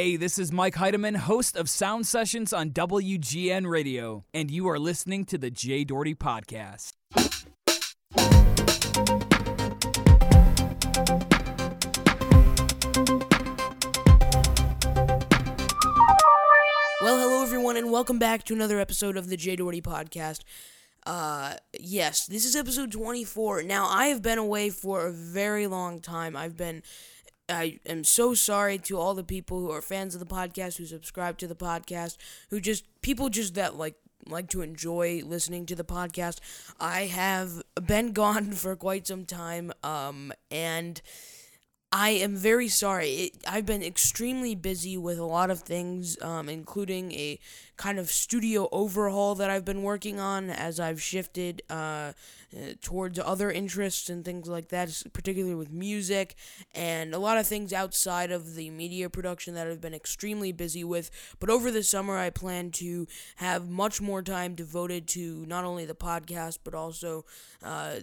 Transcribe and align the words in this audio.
Hey, 0.00 0.16
this 0.16 0.38
is 0.38 0.50
Mike 0.50 0.76
Heideman, 0.76 1.14
host 1.14 1.58
of 1.58 1.68
Sound 1.68 2.06
Sessions 2.06 2.54
on 2.54 2.70
WGN 2.70 3.68
Radio, 3.68 4.24
and 4.32 4.50
you 4.50 4.66
are 4.66 4.78
listening 4.78 5.26
to 5.26 5.36
the 5.36 5.50
Jay 5.50 5.84
Doherty 5.84 6.14
Podcast. 6.14 6.94
Well, 17.02 17.18
hello 17.18 17.42
everyone, 17.42 17.76
and 17.76 17.92
welcome 17.92 18.18
back 18.18 18.44
to 18.44 18.54
another 18.54 18.80
episode 18.80 19.18
of 19.18 19.28
the 19.28 19.36
Jay 19.36 19.54
Doherty 19.56 19.82
Podcast. 19.82 20.44
Uh, 21.04 21.56
yes, 21.78 22.24
this 22.26 22.46
is 22.46 22.56
episode 22.56 22.90
24. 22.90 23.64
Now, 23.64 23.86
I 23.86 24.06
have 24.06 24.22
been 24.22 24.38
away 24.38 24.70
for 24.70 25.06
a 25.06 25.12
very 25.12 25.66
long 25.66 26.00
time. 26.00 26.36
I've 26.36 26.56
been. 26.56 26.82
I 27.50 27.80
am 27.86 28.04
so 28.04 28.34
sorry 28.34 28.78
to 28.78 28.98
all 28.98 29.14
the 29.14 29.24
people 29.24 29.60
who 29.60 29.70
are 29.70 29.82
fans 29.82 30.14
of 30.14 30.20
the 30.20 30.26
podcast, 30.26 30.76
who 30.78 30.86
subscribe 30.86 31.38
to 31.38 31.46
the 31.46 31.54
podcast, 31.54 32.16
who 32.50 32.60
just 32.60 32.84
people 33.02 33.28
just 33.28 33.54
that 33.54 33.76
like 33.76 33.96
like 34.26 34.48
to 34.50 34.62
enjoy 34.62 35.22
listening 35.24 35.66
to 35.66 35.74
the 35.74 35.84
podcast. 35.84 36.38
I 36.78 37.02
have 37.06 37.62
been 37.86 38.12
gone 38.12 38.52
for 38.62 38.76
quite 38.76 39.06
some 39.06 39.24
time, 39.24 39.72
um, 39.82 40.32
and 40.50 41.00
I 41.92 42.10
am 42.10 42.36
very 42.36 42.68
sorry. 42.68 43.10
It, 43.10 43.36
I've 43.48 43.66
been 43.66 43.82
extremely 43.82 44.54
busy 44.54 44.96
with 44.96 45.18
a 45.18 45.24
lot 45.24 45.50
of 45.50 45.60
things, 45.62 46.16
um, 46.22 46.48
including 46.48 47.10
a 47.10 47.40
kind 47.76 47.98
of 47.98 48.10
studio 48.10 48.68
overhaul 48.70 49.34
that 49.34 49.50
I've 49.50 49.64
been 49.64 49.82
working 49.82 50.20
on 50.20 50.50
as 50.50 50.78
I've 50.78 51.02
shifted 51.02 51.62
uh, 51.68 51.72
uh, 51.74 52.12
towards 52.80 53.18
other 53.18 53.50
interests 53.50 54.08
and 54.08 54.24
things 54.24 54.46
like 54.46 54.68
that, 54.68 55.02
particularly 55.12 55.56
with 55.56 55.72
music 55.72 56.36
and 56.76 57.12
a 57.12 57.18
lot 57.18 57.38
of 57.38 57.46
things 57.48 57.72
outside 57.72 58.30
of 58.30 58.54
the 58.54 58.70
media 58.70 59.10
production 59.10 59.54
that 59.54 59.66
I've 59.66 59.80
been 59.80 59.94
extremely 59.94 60.52
busy 60.52 60.84
with. 60.84 61.10
But 61.40 61.50
over 61.50 61.72
the 61.72 61.82
summer, 61.82 62.16
I 62.16 62.30
plan 62.30 62.70
to 62.72 63.08
have 63.36 63.68
much 63.68 64.00
more 64.00 64.22
time 64.22 64.54
devoted 64.54 65.08
to 65.08 65.44
not 65.48 65.64
only 65.64 65.86
the 65.86 65.94
podcast, 65.96 66.58
but 66.62 66.74
also. 66.74 67.24
Uh, 67.64 67.96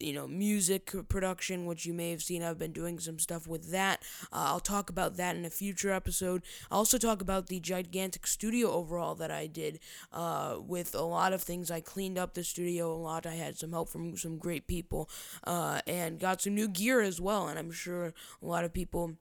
you 0.00 0.12
know, 0.12 0.26
music 0.26 0.92
production, 1.08 1.66
which 1.66 1.86
you 1.86 1.92
may 1.92 2.10
have 2.10 2.22
seen. 2.22 2.42
I've 2.42 2.58
been 2.58 2.72
doing 2.72 2.98
some 2.98 3.18
stuff 3.18 3.46
with 3.46 3.70
that. 3.70 4.02
Uh, 4.32 4.44
I'll 4.52 4.60
talk 4.60 4.90
about 4.90 5.16
that 5.16 5.36
in 5.36 5.44
a 5.44 5.50
future 5.50 5.90
episode. 5.90 6.42
I'll 6.70 6.78
also 6.78 6.98
talk 6.98 7.20
about 7.20 7.46
the 7.46 7.60
gigantic 7.60 8.26
studio 8.26 8.70
overhaul 8.70 9.14
that 9.16 9.30
I 9.30 9.46
did 9.46 9.80
uh, 10.12 10.56
with 10.60 10.94
a 10.94 11.02
lot 11.02 11.32
of 11.32 11.42
things. 11.42 11.70
I 11.70 11.80
cleaned 11.80 12.18
up 12.18 12.34
the 12.34 12.44
studio 12.44 12.92
a 12.92 12.96
lot. 12.96 13.26
I 13.26 13.34
had 13.34 13.58
some 13.58 13.72
help 13.72 13.88
from 13.88 14.16
some 14.16 14.38
great 14.38 14.66
people 14.66 15.08
uh, 15.44 15.80
and 15.86 16.18
got 16.18 16.42
some 16.42 16.54
new 16.54 16.68
gear 16.68 17.00
as 17.00 17.20
well. 17.20 17.48
And 17.48 17.58
I'm 17.58 17.72
sure 17.72 18.14
a 18.42 18.46
lot 18.46 18.64
of 18.64 18.72
people 18.72 19.16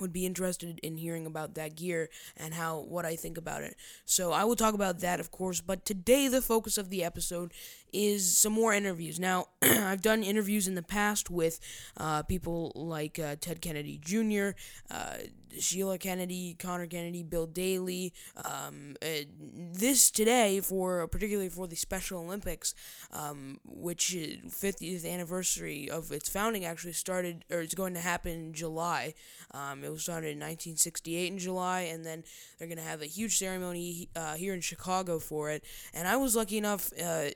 would 0.00 0.12
be 0.12 0.26
interested 0.26 0.80
in 0.82 0.96
hearing 0.96 1.26
about 1.26 1.54
that 1.54 1.76
gear 1.76 2.08
and 2.36 2.54
how 2.54 2.80
what 2.80 3.06
I 3.06 3.16
think 3.16 3.38
about 3.38 3.62
it. 3.62 3.76
So 4.04 4.32
I 4.32 4.44
will 4.44 4.56
talk 4.56 4.74
about 4.74 5.00
that 5.00 5.20
of 5.20 5.30
course, 5.30 5.60
but 5.60 5.84
today 5.84 6.28
the 6.28 6.42
focus 6.42 6.78
of 6.78 6.90
the 6.90 7.04
episode 7.04 7.52
is 7.92 8.36
some 8.36 8.52
more 8.52 8.72
interviews. 8.72 9.20
Now, 9.20 9.46
I've 9.62 10.02
done 10.02 10.22
interviews 10.22 10.66
in 10.66 10.74
the 10.74 10.82
past 10.82 11.30
with 11.30 11.60
uh, 11.96 12.22
people 12.22 12.72
like 12.74 13.18
uh, 13.18 13.36
Ted 13.40 13.60
Kennedy 13.60 13.98
Jr., 14.02 14.50
uh, 14.90 15.18
Sheila 15.58 15.98
Kennedy, 15.98 16.56
Connor 16.58 16.86
Kennedy, 16.86 17.22
Bill 17.22 17.46
Daly. 17.46 18.12
Um, 18.36 18.96
uh, 19.02 19.24
this 19.38 20.10
today, 20.10 20.60
for 20.60 21.06
particularly 21.08 21.48
for 21.48 21.66
the 21.66 21.76
Special 21.76 22.20
Olympics, 22.20 22.74
um, 23.12 23.60
which 23.64 24.16
50th 24.16 25.10
anniversary 25.10 25.90
of 25.90 26.10
its 26.12 26.28
founding 26.28 26.64
actually 26.64 26.92
started, 26.92 27.44
or 27.50 27.60
it's 27.60 27.74
going 27.74 27.94
to 27.94 28.00
happen 28.00 28.32
in 28.32 28.52
July. 28.54 29.14
Um, 29.52 29.84
it 29.84 29.90
was 29.90 30.02
started 30.02 30.28
in 30.28 30.38
1968 30.38 31.32
in 31.32 31.38
July, 31.38 31.80
and 31.82 32.04
then 32.04 32.24
they're 32.58 32.68
going 32.68 32.78
to 32.78 32.84
have 32.84 33.02
a 33.02 33.06
huge 33.06 33.38
ceremony 33.38 34.08
uh, 34.16 34.34
here 34.34 34.54
in 34.54 34.60
Chicago 34.60 35.18
for 35.18 35.50
it. 35.50 35.64
And 35.92 36.08
I 36.08 36.16
was 36.16 36.34
lucky 36.36 36.58
enough 36.58 36.92
uh, 37.02 37.30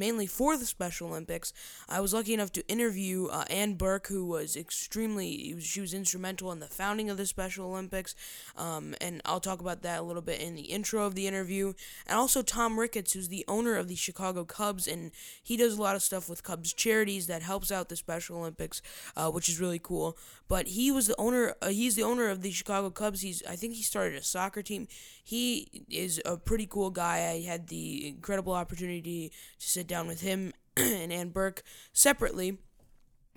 mainly 0.00 0.26
for 0.26 0.56
the 0.56 0.64
Special 0.64 1.08
Olympics. 1.08 1.52
I 1.88 2.00
was 2.00 2.14
lucky 2.14 2.32
enough 2.34 2.50
to 2.52 2.66
interview 2.66 3.26
uh, 3.26 3.44
Anne 3.50 3.74
Burke, 3.74 4.08
who 4.08 4.24
was 4.24 4.56
extremely, 4.56 5.60
she 5.60 5.80
was 5.80 5.92
instrumental 5.92 6.50
in 6.50 6.58
the 6.58 6.66
founding 6.66 7.10
of 7.10 7.18
the 7.18 7.26
Special 7.26 7.66
Olympics, 7.66 8.16
um, 8.56 8.94
and 9.00 9.20
I'll 9.26 9.40
talk 9.40 9.60
about 9.60 9.82
that 9.82 10.00
a 10.00 10.02
little 10.02 10.22
bit 10.22 10.40
in 10.40 10.54
the 10.54 10.62
intro 10.62 11.04
of 11.04 11.14
the 11.14 11.26
interview. 11.26 11.74
And 12.06 12.18
also 12.18 12.42
Tom 12.42 12.80
Ricketts, 12.80 13.12
who's 13.12 13.28
the 13.28 13.44
owner 13.46 13.76
of 13.76 13.88
the 13.88 13.94
Chicago 13.94 14.44
Cubs, 14.44 14.88
and 14.88 15.12
he 15.42 15.56
does 15.58 15.76
a 15.76 15.82
lot 15.82 15.96
of 15.96 16.02
stuff 16.02 16.30
with 16.30 16.42
Cubs 16.42 16.72
charities 16.72 17.26
that 17.26 17.42
helps 17.42 17.70
out 17.70 17.90
the 17.90 17.96
Special 17.96 18.38
Olympics, 18.38 18.80
uh, 19.16 19.30
which 19.30 19.50
is 19.50 19.60
really 19.60 19.78
cool. 19.78 20.16
But 20.48 20.68
he 20.68 20.90
was 20.90 21.06
the 21.08 21.20
owner, 21.20 21.54
uh, 21.60 21.68
he's 21.68 21.94
the 21.94 22.02
owner 22.02 22.30
of 22.30 22.40
the 22.40 22.50
Chicago 22.50 22.88
Cubs. 22.88 23.20
He's, 23.20 23.42
I 23.46 23.54
think 23.54 23.74
he 23.74 23.82
started 23.82 24.16
a 24.16 24.22
soccer 24.22 24.62
team. 24.62 24.88
He 25.30 25.84
is 25.88 26.20
a 26.24 26.36
pretty 26.36 26.66
cool 26.66 26.90
guy. 26.90 27.30
I 27.30 27.42
had 27.42 27.68
the 27.68 28.08
incredible 28.08 28.52
opportunity 28.52 29.30
to 29.60 29.68
sit 29.68 29.86
down 29.86 30.08
with 30.08 30.22
him 30.22 30.52
and 30.76 31.12
Anne 31.12 31.28
Burke 31.28 31.62
separately 31.92 32.58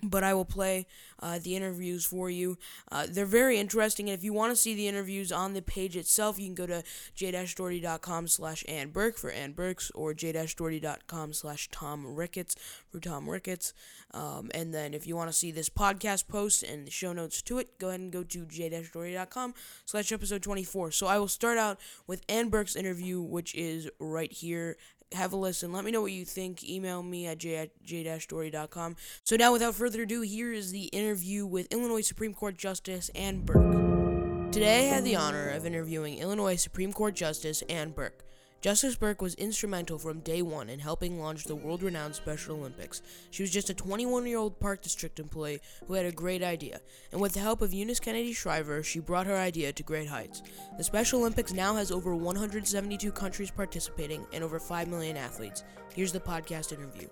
but 0.08 0.24
I 0.24 0.34
will 0.34 0.44
play 0.44 0.86
uh, 1.20 1.38
the 1.42 1.56
interviews 1.56 2.04
for 2.04 2.30
you. 2.30 2.58
Uh, 2.90 3.06
they're 3.08 3.26
very 3.26 3.58
interesting, 3.58 4.08
and 4.08 4.18
if 4.18 4.24
you 4.24 4.32
want 4.32 4.52
to 4.52 4.56
see 4.56 4.74
the 4.74 4.88
interviews 4.88 5.32
on 5.32 5.54
the 5.54 5.62
page 5.62 5.96
itself, 5.96 6.38
you 6.38 6.46
can 6.46 6.54
go 6.54 6.66
to 6.66 6.82
j-doherty.com 7.14 8.28
slash 8.28 8.64
Anne 8.68 8.90
Burke 8.90 9.18
for 9.18 9.30
Anne 9.30 9.52
Burks, 9.52 9.90
or 9.94 10.14
j-doherty.com 10.14 11.32
slash 11.32 11.68
Tom 11.70 12.14
Ricketts 12.14 12.56
for 12.90 13.00
Tom 13.00 13.28
Ricketts. 13.28 13.72
Um, 14.12 14.50
and 14.54 14.72
then 14.72 14.94
if 14.94 15.06
you 15.06 15.16
want 15.16 15.28
to 15.28 15.36
see 15.36 15.50
this 15.50 15.68
podcast 15.68 16.28
post 16.28 16.62
and 16.62 16.86
the 16.86 16.90
show 16.90 17.12
notes 17.12 17.42
to 17.42 17.58
it, 17.58 17.78
go 17.78 17.88
ahead 17.88 18.00
and 18.00 18.12
go 18.12 18.22
to 18.22 18.46
j-doherty.com 18.46 19.54
slash 19.84 20.12
episode 20.12 20.42
24. 20.42 20.92
So 20.92 21.06
I 21.06 21.18
will 21.18 21.28
start 21.28 21.58
out 21.58 21.80
with 22.06 22.22
Anne 22.28 22.48
Burke's 22.48 22.76
interview, 22.76 23.20
which 23.20 23.54
is 23.54 23.88
right 23.98 24.32
here 24.32 24.76
have 25.14 25.32
a 25.32 25.36
listen. 25.36 25.72
Let 25.72 25.84
me 25.84 25.90
know 25.90 26.00
what 26.00 26.12
you 26.12 26.24
think. 26.24 26.68
Email 26.68 27.02
me 27.02 27.26
at 27.26 27.38
j 27.38 27.56
at 27.56 27.70
j-doherty.com. 27.84 28.96
So 29.22 29.36
now, 29.36 29.52
without 29.52 29.74
further 29.74 30.02
ado, 30.02 30.20
here 30.22 30.52
is 30.52 30.72
the 30.72 30.84
interview 30.86 31.46
with 31.46 31.72
Illinois 31.72 32.02
Supreme 32.02 32.34
Court 32.34 32.56
Justice 32.56 33.10
Anne 33.14 33.40
Burke. 33.44 34.52
Today, 34.52 34.88
I 34.88 34.94
had 34.94 35.04
the 35.04 35.16
honor 35.16 35.48
of 35.48 35.66
interviewing 35.66 36.18
Illinois 36.18 36.56
Supreme 36.56 36.92
Court 36.92 37.14
Justice 37.14 37.62
Anne 37.68 37.90
Burke. 37.90 38.24
Justice 38.64 38.96
Burke 38.96 39.20
was 39.20 39.34
instrumental 39.34 39.98
from 39.98 40.20
day 40.20 40.40
one 40.40 40.70
in 40.70 40.78
helping 40.78 41.20
launch 41.20 41.44
the 41.44 41.54
world 41.54 41.82
renowned 41.82 42.14
Special 42.14 42.56
Olympics. 42.56 43.02
She 43.30 43.42
was 43.42 43.50
just 43.50 43.68
a 43.68 43.74
21 43.74 44.24
year 44.26 44.38
old 44.38 44.58
Park 44.58 44.80
District 44.80 45.20
employee 45.20 45.60
who 45.86 45.92
had 45.92 46.06
a 46.06 46.10
great 46.10 46.42
idea, 46.42 46.80
and 47.12 47.20
with 47.20 47.34
the 47.34 47.40
help 47.40 47.60
of 47.60 47.74
Eunice 47.74 48.00
Kennedy 48.00 48.32
Shriver, 48.32 48.82
she 48.82 49.00
brought 49.00 49.26
her 49.26 49.36
idea 49.36 49.70
to 49.70 49.82
great 49.82 50.08
heights. 50.08 50.42
The 50.78 50.84
Special 50.84 51.20
Olympics 51.20 51.52
now 51.52 51.74
has 51.74 51.90
over 51.90 52.16
172 52.16 53.12
countries 53.12 53.50
participating 53.50 54.24
and 54.32 54.42
over 54.42 54.58
5 54.58 54.88
million 54.88 55.18
athletes. 55.18 55.62
Here's 55.94 56.12
the 56.12 56.20
podcast 56.20 56.72
interview. 56.72 57.08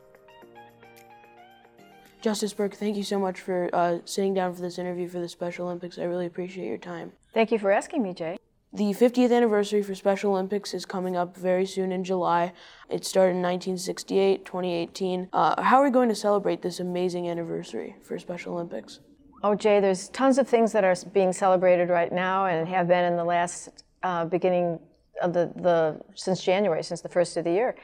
Justice 2.23 2.55
Burke, 2.55 2.77
thank 2.77 2.97
you 2.97 3.05
so 3.05 3.19
much 3.19 3.39
for 3.39 3.69
uh, 3.75 3.99
sitting 4.07 4.33
down 4.33 4.55
for 4.55 4.63
this 4.63 4.79
interview 4.79 5.07
for 5.07 5.19
the 5.19 5.29
Special 5.29 5.67
Olympics. 5.67 5.99
I 5.99 6.05
really 6.05 6.25
appreciate 6.25 6.67
your 6.67 6.79
time. 6.79 7.13
Thank 7.34 7.53
you 7.53 7.59
for 7.59 7.71
asking 7.71 8.03
me, 8.03 8.15
Jay. 8.15 8.39
The 8.75 8.94
50th 8.94 9.31
anniversary 9.31 9.83
for 9.83 9.94
Special 9.94 10.33
Olympics 10.33 10.72
is 10.72 10.87
coming 10.87 11.15
up 11.15 11.37
very 11.37 11.66
soon 11.66 11.93
in 11.93 12.05
July. 12.05 12.55
It 12.88 13.05
started 13.05 13.37
in 13.37 13.43
1968, 13.43 14.47
2018. 14.47 15.28
Uh, 15.31 15.60
how 15.60 15.77
are 15.77 15.84
we 15.84 15.91
going 15.91 16.09
to 16.09 16.15
celebrate 16.15 16.62
this 16.62 16.81
amazing 16.81 17.28
anniversary 17.28 17.97
for 18.00 18.19
Special 18.19 18.55
Olympics? 18.55 19.00
Oh, 19.43 19.55
Jay, 19.55 19.78
there's 19.78 20.09
tons 20.09 20.38
of 20.38 20.49
things 20.49 20.72
that 20.72 20.84
are 20.84 20.94
being 21.12 21.34
celebrated 21.34 21.91
right 21.91 22.10
now 22.10 22.47
and 22.47 22.66
have 22.66 22.88
been 22.88 23.05
in 23.05 23.15
the 23.15 23.25
last 23.25 23.84
uh, 24.05 24.25
beginning 24.25 24.78
of 25.21 25.34
the, 25.34 25.53
the 25.56 26.00
since 26.15 26.43
January, 26.43 26.83
since 26.83 27.03
the 27.03 27.10
first 27.10 27.37
of 27.37 27.44
the 27.44 27.53
year. 27.53 27.77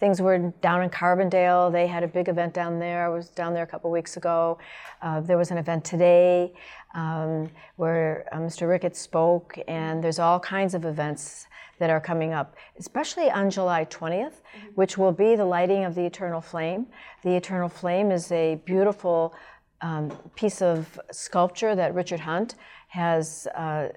Things 0.00 0.20
were 0.20 0.52
down 0.60 0.82
in 0.82 0.90
Carbondale. 0.90 1.70
They 1.70 1.86
had 1.86 2.02
a 2.02 2.08
big 2.08 2.28
event 2.28 2.52
down 2.52 2.80
there. 2.80 3.06
I 3.06 3.08
was 3.08 3.28
down 3.28 3.54
there 3.54 3.62
a 3.62 3.66
couple 3.68 3.88
weeks 3.92 4.16
ago. 4.16 4.58
Uh, 5.00 5.20
there 5.20 5.38
was 5.38 5.52
an 5.52 5.58
event 5.58 5.84
today 5.84 6.52
um, 6.94 7.50
where 7.76 8.26
uh, 8.32 8.38
Mr. 8.38 8.68
Ricketts 8.68 9.00
spoke, 9.00 9.58
and 9.68 10.02
there's 10.02 10.18
all 10.18 10.40
kinds 10.40 10.74
of 10.74 10.84
events 10.84 11.46
that 11.78 11.90
are 11.90 12.00
coming 12.00 12.32
up, 12.32 12.54
especially 12.78 13.30
on 13.30 13.50
July 13.50 13.84
20th, 13.86 14.26
mm-hmm. 14.26 14.66
which 14.74 14.96
will 14.96 15.12
be 15.12 15.34
the 15.34 15.44
lighting 15.44 15.84
of 15.84 15.94
the 15.94 16.04
Eternal 16.04 16.40
Flame. 16.40 16.86
The 17.24 17.34
Eternal 17.34 17.68
Flame 17.68 18.10
is 18.10 18.30
a 18.30 18.60
beautiful 18.64 19.34
um, 19.80 20.16
piece 20.36 20.62
of 20.62 21.00
sculpture 21.10 21.74
that 21.74 21.94
Richard 21.94 22.20
Hunt 22.20 22.54
has. 22.88 23.46
Uh, 23.54 23.88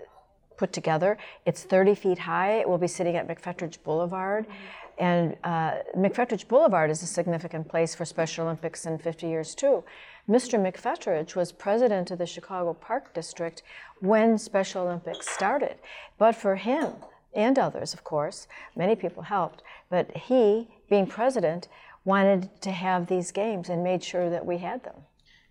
put 0.58 0.72
together. 0.72 1.18
It's 1.46 1.64
30 1.64 1.96
feet 1.96 2.18
high. 2.18 2.60
It 2.60 2.70
will 2.70 2.78
be 2.78 2.88
sitting 2.88 3.18
at 3.18 3.28
McFetridge 3.28 3.84
Boulevard. 3.84 4.46
Mm-hmm. 4.46 4.54
And 4.98 5.36
uh, 5.44 5.80
McFetridge 5.98 6.48
Boulevard 6.48 6.90
is 6.90 7.04
a 7.04 7.06
significant 7.06 7.68
place 7.68 7.94
for 7.94 8.06
Special 8.06 8.46
Olympics 8.46 8.86
in 8.86 8.98
50 8.98 9.28
years, 9.28 9.54
too. 9.54 9.84
Mr. 10.28 10.60
McFetridge 10.60 11.36
was 11.36 11.52
president 11.52 12.10
of 12.10 12.18
the 12.18 12.26
Chicago 12.26 12.74
Park 12.74 13.14
District 13.14 13.62
when 14.00 14.38
Special 14.38 14.84
Olympics 14.84 15.30
started. 15.30 15.76
But 16.18 16.36
for 16.36 16.56
him, 16.56 16.94
and 17.36 17.60
others, 17.60 17.94
of 17.94 18.04
course, 18.04 18.48
many 18.76 18.96
people 18.96 19.24
helped, 19.24 19.62
but 19.90 20.16
he, 20.16 20.68
being 20.90 21.06
president, 21.06 21.68
wanted 22.06 22.50
to 22.62 22.72
have 22.72 23.08
these 23.08 23.32
games 23.32 23.70
and 23.70 23.84
made 23.84 24.04
sure 24.04 24.30
that 24.30 24.46
we 24.46 24.58
had 24.58 24.84
them. 24.84 24.96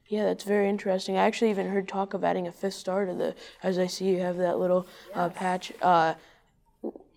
Yeah, 0.09 0.25
that's 0.25 0.45
very 0.45 0.69
interesting. 0.69 1.17
I 1.17 1.25
actually 1.25 1.51
even 1.51 1.69
heard 1.69 1.87
talk 1.87 2.15
of 2.15 2.25
adding 2.25 2.47
a 2.47 2.53
fifth 2.53 2.75
star 2.75 3.07
to 3.07 3.15
the. 3.15 3.35
As 3.63 3.79
I 3.79 3.87
see, 3.87 4.07
you 4.07 4.21
have 4.21 4.37
that 4.37 4.59
little 4.59 4.87
uh, 5.15 5.29
patch. 5.31 5.73
Uh, 5.81 6.15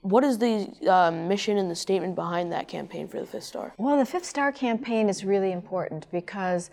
what 0.01 0.23
is 0.23 0.37
the 0.37 0.71
uh, 0.89 1.11
mission 1.11 1.57
and 1.57 1.69
the 1.69 1.75
statement 1.75 2.15
behind 2.15 2.51
that 2.53 2.67
campaign 2.69 3.07
for 3.09 3.19
the 3.19 3.25
Fifth 3.25 3.43
Star? 3.43 3.73
Well, 3.77 3.97
the 3.97 4.05
Fifth 4.05 4.25
Star 4.25 4.53
campaign 4.53 5.09
is 5.09 5.25
really 5.25 5.51
important 5.51 6.09
because 6.11 6.69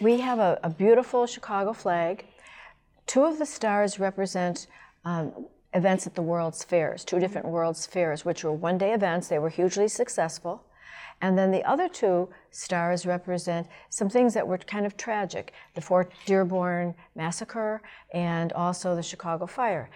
we 0.00 0.20
have 0.20 0.38
a, 0.38 0.58
a 0.62 0.70
beautiful 0.70 1.26
Chicago 1.26 1.72
flag. 1.72 2.26
Two 3.06 3.24
of 3.24 3.38
the 3.38 3.46
stars 3.46 3.98
represent 3.98 4.66
um, 5.04 5.46
events 5.74 6.06
at 6.06 6.14
the 6.14 6.22
World's 6.22 6.62
Fairs, 6.64 7.04
two 7.04 7.18
different 7.18 7.48
World's 7.48 7.86
Fairs, 7.86 8.24
which 8.24 8.44
were 8.44 8.52
one 8.52 8.78
day 8.78 8.92
events. 8.92 9.28
They 9.28 9.38
were 9.38 9.48
hugely 9.48 9.88
successful. 9.88 10.64
And 11.22 11.36
then 11.36 11.50
the 11.50 11.64
other 11.64 11.88
two 11.88 12.30
stars 12.50 13.04
represent 13.04 13.66
some 13.90 14.08
things 14.08 14.32
that 14.34 14.46
were 14.46 14.56
kind 14.56 14.86
of 14.86 14.96
tragic 14.96 15.52
the 15.74 15.80
Fort 15.80 16.12
Dearborn 16.24 16.94
massacre 17.14 17.82
and 18.14 18.52
also 18.54 18.96
the 18.96 19.02
Chicago 19.02 19.46
fire 19.46 19.90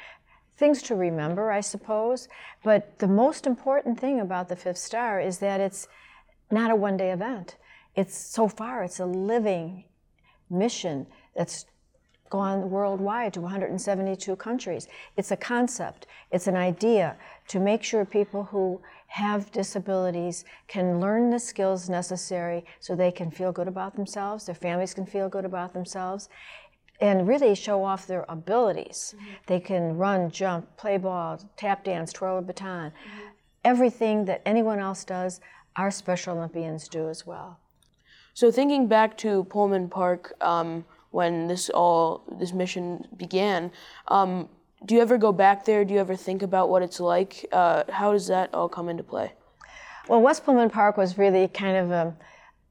things 0.57 0.83
to 0.83 0.95
remember, 0.95 1.51
I 1.51 1.61
suppose. 1.61 2.29
But 2.63 2.99
the 2.99 3.09
most 3.09 3.47
important 3.47 3.99
thing 3.99 4.21
about 4.21 4.49
the 4.49 4.57
Fifth 4.57 4.79
Star 4.79 5.21
is 5.21 5.39
that 5.39 5.61
it's 5.61 5.89
not 6.51 6.71
a 6.71 6.77
one 6.77 6.97
day 6.97 7.11
event. 7.11 7.57
It's 7.97 8.17
so 8.17 8.49
far, 8.49 8.83
it's 8.83 9.01
a 9.01 9.07
living 9.07 9.85
mission 10.51 11.07
that's 11.35 11.67
gone 12.31 12.71
worldwide 12.71 13.33
to 13.35 13.41
172 13.41 14.37
countries. 14.37 14.89
It's 15.17 15.31
a 15.31 15.37
concept, 15.37 16.07
it's 16.33 16.47
an 16.47 16.57
idea 16.57 17.17
to 17.49 17.61
make 17.61 17.83
sure 17.83 18.05
people 18.05 18.45
who 18.45 18.81
have 19.07 19.53
disabilities 19.53 20.45
can 20.67 20.99
learn 20.99 21.31
the 21.31 21.39
skills 21.39 21.89
necessary 21.89 22.65
so 22.81 22.97
they 22.97 23.13
can 23.13 23.31
feel 23.31 23.53
good 23.53 23.69
about 23.69 23.95
themselves, 23.95 24.47
their 24.47 24.55
families 24.55 24.95
can 24.95 25.07
feel 25.07 25.29
good 25.29 25.45
about 25.45 25.73
themselves, 25.73 26.29
and 27.01 27.29
really 27.29 27.55
show 27.55 27.85
off 27.85 28.07
their 28.07 28.25
abilities. 28.29 29.15
Mm-hmm. 29.17 29.33
They 29.47 29.61
can 29.61 29.97
run, 29.97 30.31
jump, 30.31 30.77
play 30.77 30.97
ball, 30.97 31.39
tap 31.57 31.85
dance, 31.85 32.13
twirl 32.13 32.39
a 32.39 32.43
baton. 32.43 32.91
Mm-hmm. 32.91 33.29
Everything 33.65 34.25
that 34.25 34.43
anyone 34.45 34.79
else 34.79 35.05
does, 35.05 35.41
our 35.77 35.91
Special 35.91 36.37
Olympians 36.37 36.89
do 36.89 37.09
as 37.09 37.27
well. 37.27 37.59
So 38.35 38.51
thinking 38.51 38.89
back 38.89 39.17
to 39.19 39.45
Pullman 39.45 39.89
Park 39.89 40.35
um, 40.41 40.85
when 41.11 41.47
this 41.47 41.71
all 41.71 42.25
this 42.39 42.53
mission 42.53 43.07
began, 43.17 43.71
um, 44.09 44.49
do 44.85 44.95
you 44.95 45.01
ever 45.01 45.17
go 45.17 45.33
back 45.33 45.65
there? 45.65 45.85
Do 45.85 45.95
you 45.95 46.01
ever 46.01 46.17
think 46.17 46.43
about 46.43 46.69
what 46.69 46.83
it's 46.83 47.01
like? 47.01 47.47
Uh, 47.53 47.85
how 47.89 48.13
does 48.13 48.27
that 48.27 48.53
all 48.53 48.69
come 48.69 48.89
into 48.89 49.03
play? 49.03 49.33
Well, 50.09 50.21
West 50.21 50.45
Pullman 50.45 50.69
Park 50.69 50.97
was 50.97 51.17
really 51.17 51.49
kind 51.49 51.77
of 51.77 51.91
a, 51.91 52.15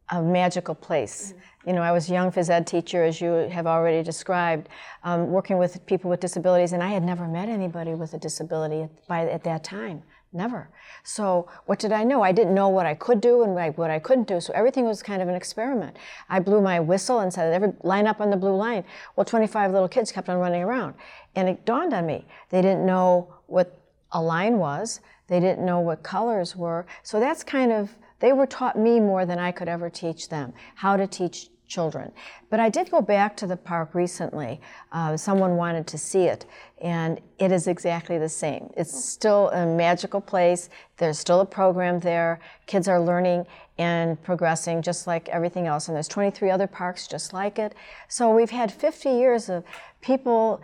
a 0.09 0.21
magical 0.21 0.75
place. 0.75 1.31
Mm-hmm 1.31 1.39
you 1.65 1.73
know, 1.73 1.81
I 1.81 1.91
was 1.91 2.09
a 2.09 2.13
young 2.13 2.31
phys 2.31 2.49
ed 2.49 2.67
teacher, 2.67 3.03
as 3.03 3.21
you 3.21 3.31
have 3.31 3.67
already 3.67 4.03
described, 4.03 4.67
um, 5.03 5.27
working 5.27 5.57
with 5.57 5.85
people 5.85 6.09
with 6.09 6.19
disabilities, 6.19 6.73
and 6.73 6.83
I 6.83 6.89
had 6.89 7.03
never 7.03 7.27
met 7.27 7.49
anybody 7.49 7.93
with 7.93 8.13
a 8.13 8.17
disability 8.17 8.81
at, 8.81 9.07
by, 9.07 9.29
at 9.29 9.43
that 9.45 9.63
time. 9.63 10.03
Never. 10.35 10.69
So 11.03 11.47
what 11.67 11.77
did 11.77 11.91
I 11.91 12.03
know? 12.03 12.23
I 12.23 12.31
didn't 12.31 12.55
know 12.55 12.67
what 12.67 12.87
I 12.87 12.95
could 12.95 13.21
do 13.21 13.43
and 13.43 13.53
what 13.77 13.91
I 13.91 13.99
couldn't 13.99 14.27
do. 14.27 14.41
So 14.41 14.51
everything 14.53 14.85
was 14.85 15.03
kind 15.03 15.21
of 15.21 15.29
an 15.29 15.35
experiment. 15.35 15.95
I 16.27 16.39
blew 16.39 16.59
my 16.59 16.79
whistle 16.79 17.19
and 17.19 17.31
said, 17.31 17.53
"Every 17.53 17.73
line 17.83 18.07
up 18.07 18.19
on 18.19 18.31
the 18.31 18.37
blue 18.37 18.55
line." 18.55 18.83
Well, 19.15 19.25
25 19.25 19.71
little 19.71 19.87
kids 19.87 20.11
kept 20.11 20.29
on 20.29 20.39
running 20.39 20.63
around, 20.63 20.95
and 21.35 21.47
it 21.47 21.65
dawned 21.65 21.93
on 21.93 22.07
me 22.07 22.25
they 22.49 22.63
didn't 22.63 22.85
know 22.85 23.27
what 23.45 23.77
a 24.11 24.21
line 24.21 24.57
was. 24.57 25.01
They 25.27 25.39
didn't 25.39 25.65
know 25.65 25.79
what 25.79 26.01
colors 26.01 26.55
were. 26.55 26.87
So 27.03 27.19
that's 27.19 27.43
kind 27.43 27.71
of 27.71 27.95
they 28.19 28.33
were 28.33 28.47
taught 28.47 28.77
me 28.77 28.99
more 28.99 29.25
than 29.25 29.37
I 29.37 29.51
could 29.51 29.67
ever 29.67 29.89
teach 29.89 30.29
them 30.29 30.53
how 30.75 30.97
to 30.97 31.05
teach 31.05 31.49
children. 31.67 32.11
But 32.49 32.59
I 32.59 32.69
did 32.69 32.91
go 32.91 33.01
back 33.01 33.35
to 33.37 33.47
the 33.47 33.57
park 33.57 33.95
recently. 33.95 34.61
Uh, 34.91 35.17
someone 35.17 35.55
wanted 35.55 35.87
to 35.87 35.97
see 35.97 36.25
it, 36.25 36.45
and 36.81 37.19
it 37.39 37.51
is 37.51 37.67
exactly 37.67 38.17
the 38.17 38.29
same. 38.29 38.71
It's 38.77 39.03
still 39.03 39.49
a 39.49 39.65
magical 39.65 40.21
place. 40.21 40.69
There's 40.97 41.19
still 41.19 41.41
a 41.41 41.45
program 41.45 41.99
there. 41.99 42.39
Kids 42.67 42.87
are 42.87 43.01
learning 43.01 43.45
and 43.77 44.21
progressing 44.21 44.81
just 44.81 45.07
like 45.07 45.29
everything 45.29 45.67
else. 45.67 45.87
And 45.87 45.95
there's 45.95 46.07
23 46.07 46.51
other 46.51 46.67
parks 46.67 47.07
just 47.07 47.33
like 47.33 47.57
it. 47.57 47.73
So 48.07 48.33
we've 48.33 48.51
had 48.51 48.71
50 48.71 49.09
years 49.09 49.49
of 49.49 49.63
people 50.01 50.61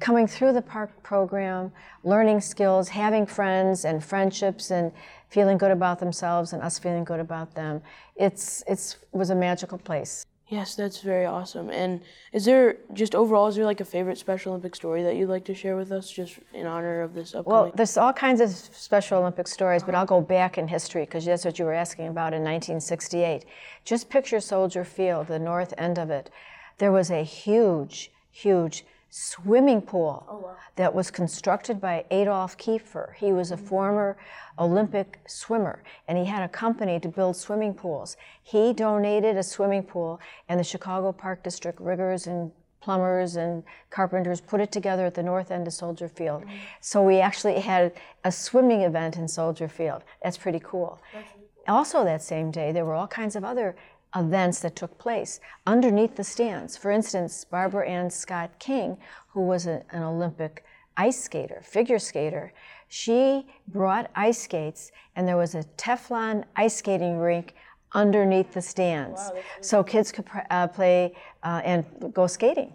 coming 0.00 0.26
through 0.26 0.52
the 0.52 0.62
park 0.62 1.02
program, 1.02 1.72
learning 2.02 2.40
skills, 2.40 2.88
having 2.88 3.26
friends 3.26 3.84
and 3.84 4.04
friendships, 4.04 4.70
and 4.70 4.92
feeling 5.28 5.58
good 5.58 5.70
about 5.70 5.98
themselves, 5.98 6.52
and 6.52 6.62
us 6.62 6.78
feeling 6.78 7.04
good 7.04 7.20
about 7.20 7.54
them. 7.54 7.82
It's, 8.16 8.62
it's, 8.68 8.94
it 9.12 9.16
was 9.16 9.30
a 9.30 9.34
magical 9.34 9.78
place. 9.78 10.26
Yes, 10.48 10.74
that's 10.74 11.00
very 11.00 11.24
awesome. 11.24 11.70
And 11.70 12.02
is 12.32 12.44
there 12.44 12.76
just 12.92 13.14
overall 13.14 13.46
is 13.46 13.56
there 13.56 13.64
like 13.64 13.80
a 13.80 13.84
favorite 13.84 14.18
Special 14.18 14.52
Olympic 14.52 14.74
story 14.74 15.02
that 15.02 15.16
you'd 15.16 15.30
like 15.30 15.44
to 15.46 15.54
share 15.54 15.74
with 15.74 15.90
us, 15.90 16.10
just 16.10 16.38
in 16.52 16.66
honor 16.66 17.00
of 17.00 17.14
this 17.14 17.34
upcoming? 17.34 17.62
Well, 17.62 17.72
there's 17.74 17.96
all 17.96 18.12
kinds 18.12 18.42
of 18.42 18.50
Special 18.50 19.20
Olympic 19.20 19.48
stories, 19.48 19.82
but 19.82 19.94
I'll 19.94 20.04
go 20.04 20.20
back 20.20 20.58
in 20.58 20.68
history 20.68 21.06
because 21.06 21.24
that's 21.24 21.46
what 21.46 21.58
you 21.58 21.64
were 21.64 21.72
asking 21.72 22.08
about 22.08 22.34
in 22.34 22.42
1968. 22.42 23.46
Just 23.84 24.10
picture 24.10 24.38
Soldier 24.38 24.84
Field, 24.84 25.28
the 25.28 25.38
north 25.38 25.72
end 25.78 25.98
of 25.98 26.10
it. 26.10 26.28
There 26.76 26.92
was 26.92 27.10
a 27.10 27.22
huge, 27.22 28.12
huge 28.30 28.84
swimming 29.16 29.80
pool 29.80 30.26
oh, 30.28 30.38
wow. 30.38 30.56
that 30.74 30.92
was 30.92 31.08
constructed 31.08 31.80
by 31.80 32.04
Adolph 32.10 32.58
Kiefer. 32.58 33.14
He 33.14 33.32
was 33.32 33.52
a 33.52 33.56
former 33.56 34.16
Olympic 34.58 35.20
swimmer 35.28 35.84
and 36.08 36.18
he 36.18 36.24
had 36.24 36.42
a 36.42 36.48
company 36.48 36.98
to 36.98 37.06
build 37.06 37.36
swimming 37.36 37.74
pools. 37.74 38.16
He 38.42 38.72
donated 38.72 39.36
a 39.36 39.44
swimming 39.44 39.84
pool 39.84 40.20
and 40.48 40.58
the 40.58 40.64
Chicago 40.64 41.12
Park 41.12 41.44
District 41.44 41.78
riggers 41.80 42.26
and 42.26 42.50
plumbers 42.80 43.36
and 43.36 43.62
carpenters 43.90 44.40
put 44.40 44.60
it 44.60 44.72
together 44.72 45.06
at 45.06 45.14
the 45.14 45.22
north 45.22 45.52
end 45.52 45.68
of 45.68 45.72
Soldier 45.72 46.08
Field. 46.08 46.42
Mm-hmm. 46.42 46.56
So 46.80 47.00
we 47.00 47.20
actually 47.20 47.60
had 47.60 47.92
a 48.24 48.32
swimming 48.32 48.80
event 48.80 49.16
in 49.16 49.28
Soldier 49.28 49.68
Field. 49.68 50.02
That's 50.24 50.36
pretty 50.36 50.60
cool. 50.60 50.98
That's 51.12 51.30
cool. 51.30 51.44
Also 51.68 52.02
that 52.02 52.20
same 52.20 52.50
day 52.50 52.72
there 52.72 52.84
were 52.84 52.94
all 52.94 53.06
kinds 53.06 53.36
of 53.36 53.44
other 53.44 53.76
events 54.14 54.60
that 54.60 54.76
took 54.76 54.96
place 54.98 55.40
underneath 55.66 56.16
the 56.16 56.24
stands. 56.24 56.76
For 56.76 56.90
instance, 56.90 57.44
Barbara 57.44 57.88
Ann 57.88 58.10
Scott 58.10 58.50
King, 58.58 58.96
who 59.28 59.42
was 59.42 59.66
a, 59.66 59.82
an 59.90 60.02
Olympic 60.02 60.64
ice 60.96 61.20
skater, 61.20 61.60
figure 61.62 61.98
skater, 61.98 62.52
she 62.88 63.46
brought 63.68 64.10
ice 64.14 64.42
skates, 64.42 64.92
and 65.16 65.26
there 65.26 65.36
was 65.36 65.54
a 65.54 65.64
Teflon 65.76 66.44
ice 66.54 66.76
skating 66.76 67.18
rink 67.18 67.54
underneath 67.92 68.52
the 68.52 68.62
stands. 68.62 69.20
Wow, 69.20 69.40
so 69.60 69.82
kids 69.82 70.12
could 70.12 70.26
uh, 70.50 70.68
play 70.68 71.14
uh, 71.42 71.60
and 71.64 71.84
go 72.12 72.26
skating. 72.26 72.72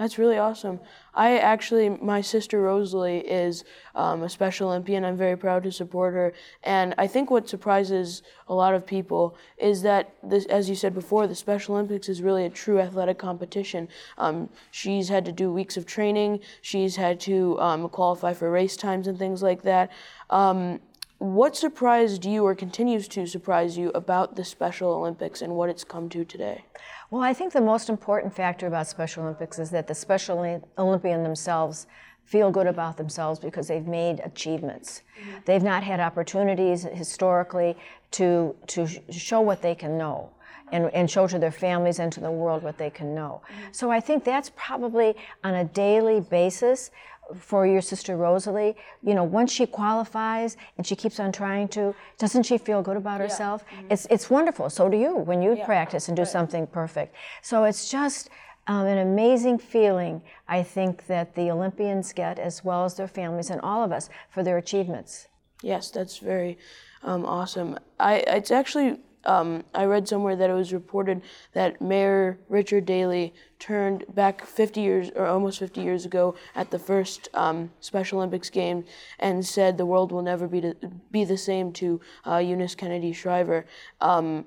That's 0.00 0.16
really 0.16 0.38
awesome. 0.38 0.80
I 1.12 1.36
actually, 1.36 1.90
my 1.90 2.22
sister 2.22 2.62
Rosalie 2.62 3.18
is 3.18 3.64
um, 3.94 4.22
a 4.22 4.30
Special 4.30 4.68
Olympian. 4.68 5.04
I'm 5.04 5.18
very 5.18 5.36
proud 5.36 5.62
to 5.64 5.70
support 5.70 6.14
her. 6.14 6.32
And 6.62 6.94
I 6.96 7.06
think 7.06 7.30
what 7.30 7.50
surprises 7.50 8.22
a 8.48 8.54
lot 8.54 8.72
of 8.72 8.86
people 8.86 9.36
is 9.58 9.82
that, 9.82 10.14
this, 10.22 10.46
as 10.46 10.70
you 10.70 10.74
said 10.74 10.94
before, 10.94 11.26
the 11.26 11.34
Special 11.34 11.74
Olympics 11.74 12.08
is 12.08 12.22
really 12.22 12.46
a 12.46 12.48
true 12.48 12.80
athletic 12.80 13.18
competition. 13.18 13.88
Um, 14.16 14.48
she's 14.70 15.10
had 15.10 15.26
to 15.26 15.32
do 15.32 15.52
weeks 15.52 15.76
of 15.76 15.84
training. 15.84 16.40
She's 16.62 16.96
had 16.96 17.20
to 17.20 17.60
um, 17.60 17.86
qualify 17.90 18.32
for 18.32 18.50
race 18.50 18.78
times 18.78 19.06
and 19.06 19.18
things 19.18 19.42
like 19.42 19.60
that. 19.64 19.90
Um, 20.30 20.80
what 21.18 21.54
surprised 21.54 22.24
you 22.24 22.46
or 22.46 22.54
continues 22.54 23.06
to 23.08 23.26
surprise 23.26 23.76
you 23.76 23.90
about 23.90 24.36
the 24.36 24.44
Special 24.46 24.92
Olympics 24.92 25.42
and 25.42 25.54
what 25.54 25.68
it's 25.68 25.84
come 25.84 26.08
to 26.08 26.24
today? 26.24 26.64
Well, 27.10 27.22
I 27.22 27.32
think 27.32 27.52
the 27.52 27.60
most 27.60 27.88
important 27.88 28.34
factor 28.34 28.66
about 28.68 28.86
Special 28.86 29.24
Olympics 29.24 29.58
is 29.58 29.70
that 29.70 29.88
the 29.88 29.94
Special 29.94 30.62
Olympian 30.78 31.22
themselves 31.24 31.86
feel 32.24 32.52
good 32.52 32.68
about 32.68 32.96
themselves 32.96 33.40
because 33.40 33.66
they've 33.66 33.86
made 33.86 34.20
achievements. 34.20 35.02
Mm-hmm. 35.20 35.38
They've 35.44 35.62
not 35.62 35.82
had 35.82 35.98
opportunities 35.98 36.84
historically 36.84 37.76
to, 38.12 38.54
to 38.68 38.86
show 39.10 39.40
what 39.40 39.60
they 39.60 39.74
can 39.74 39.98
know. 39.98 40.30
And, 40.72 40.88
and 40.94 41.10
show 41.10 41.26
to 41.26 41.36
their 41.36 41.50
families 41.50 41.98
and 41.98 42.12
to 42.12 42.20
the 42.20 42.30
world 42.30 42.62
what 42.62 42.78
they 42.78 42.90
can 42.90 43.12
know. 43.12 43.42
Mm-hmm. 43.42 43.72
So 43.72 43.90
I 43.90 43.98
think 43.98 44.22
that's 44.22 44.52
probably 44.54 45.16
on 45.42 45.54
a 45.54 45.64
daily 45.64 46.20
basis 46.20 46.92
for 47.38 47.66
your 47.66 47.80
sister 47.80 48.16
Rosalie, 48.16 48.76
you 49.02 49.14
know, 49.14 49.24
once 49.24 49.52
she 49.52 49.66
qualifies 49.66 50.56
and 50.76 50.86
she 50.86 50.96
keeps 50.96 51.20
on 51.20 51.32
trying 51.32 51.68
to, 51.68 51.94
doesn't 52.18 52.44
she 52.44 52.58
feel 52.58 52.82
good 52.82 52.96
about 52.96 53.20
herself? 53.20 53.64
Yeah. 53.70 53.78
Mm-hmm. 53.78 53.92
It's 53.92 54.06
it's 54.10 54.30
wonderful. 54.30 54.70
So 54.70 54.88
do 54.88 54.96
you 54.96 55.16
when 55.16 55.42
you 55.42 55.56
yeah. 55.56 55.66
practice 55.66 56.08
and 56.08 56.16
do 56.16 56.22
right. 56.22 56.30
something 56.30 56.66
perfect. 56.66 57.14
So 57.42 57.64
it's 57.64 57.90
just 57.90 58.30
um, 58.66 58.86
an 58.86 58.98
amazing 58.98 59.58
feeling, 59.58 60.22
I 60.48 60.62
think, 60.62 61.06
that 61.06 61.34
the 61.34 61.50
Olympians 61.50 62.12
get, 62.12 62.38
as 62.38 62.64
well 62.64 62.84
as 62.84 62.94
their 62.94 63.08
families 63.08 63.50
and 63.50 63.60
all 63.62 63.82
of 63.82 63.90
us, 63.90 64.08
for 64.30 64.42
their 64.42 64.58
achievements. 64.58 65.28
Yes, 65.62 65.90
that's 65.90 66.18
very 66.18 66.58
um, 67.02 67.24
awesome. 67.26 67.78
I 67.98 68.16
it's 68.26 68.50
actually 68.50 68.98
um, 69.24 69.64
I 69.74 69.84
read 69.84 70.08
somewhere 70.08 70.36
that 70.36 70.50
it 70.50 70.54
was 70.54 70.72
reported 70.72 71.22
that 71.52 71.80
Mayor 71.80 72.38
Richard 72.48 72.86
Daley 72.86 73.34
turned 73.58 74.04
back 74.14 74.44
50 74.44 74.80
years 74.80 75.10
or 75.14 75.26
almost 75.26 75.58
50 75.58 75.82
years 75.82 76.06
ago 76.06 76.34
at 76.54 76.70
the 76.70 76.78
first 76.78 77.28
um, 77.34 77.70
Special 77.80 78.18
Olympics 78.18 78.50
game 78.50 78.84
and 79.18 79.44
said 79.44 79.76
the 79.76 79.86
world 79.86 80.12
will 80.12 80.22
never 80.22 80.48
be 80.48 80.60
to, 80.62 80.74
be 81.10 81.24
the 81.24 81.36
same 81.36 81.72
to 81.74 82.00
uh, 82.26 82.38
Eunice 82.38 82.74
Kennedy 82.74 83.12
Shriver. 83.12 83.66
Um, 84.00 84.46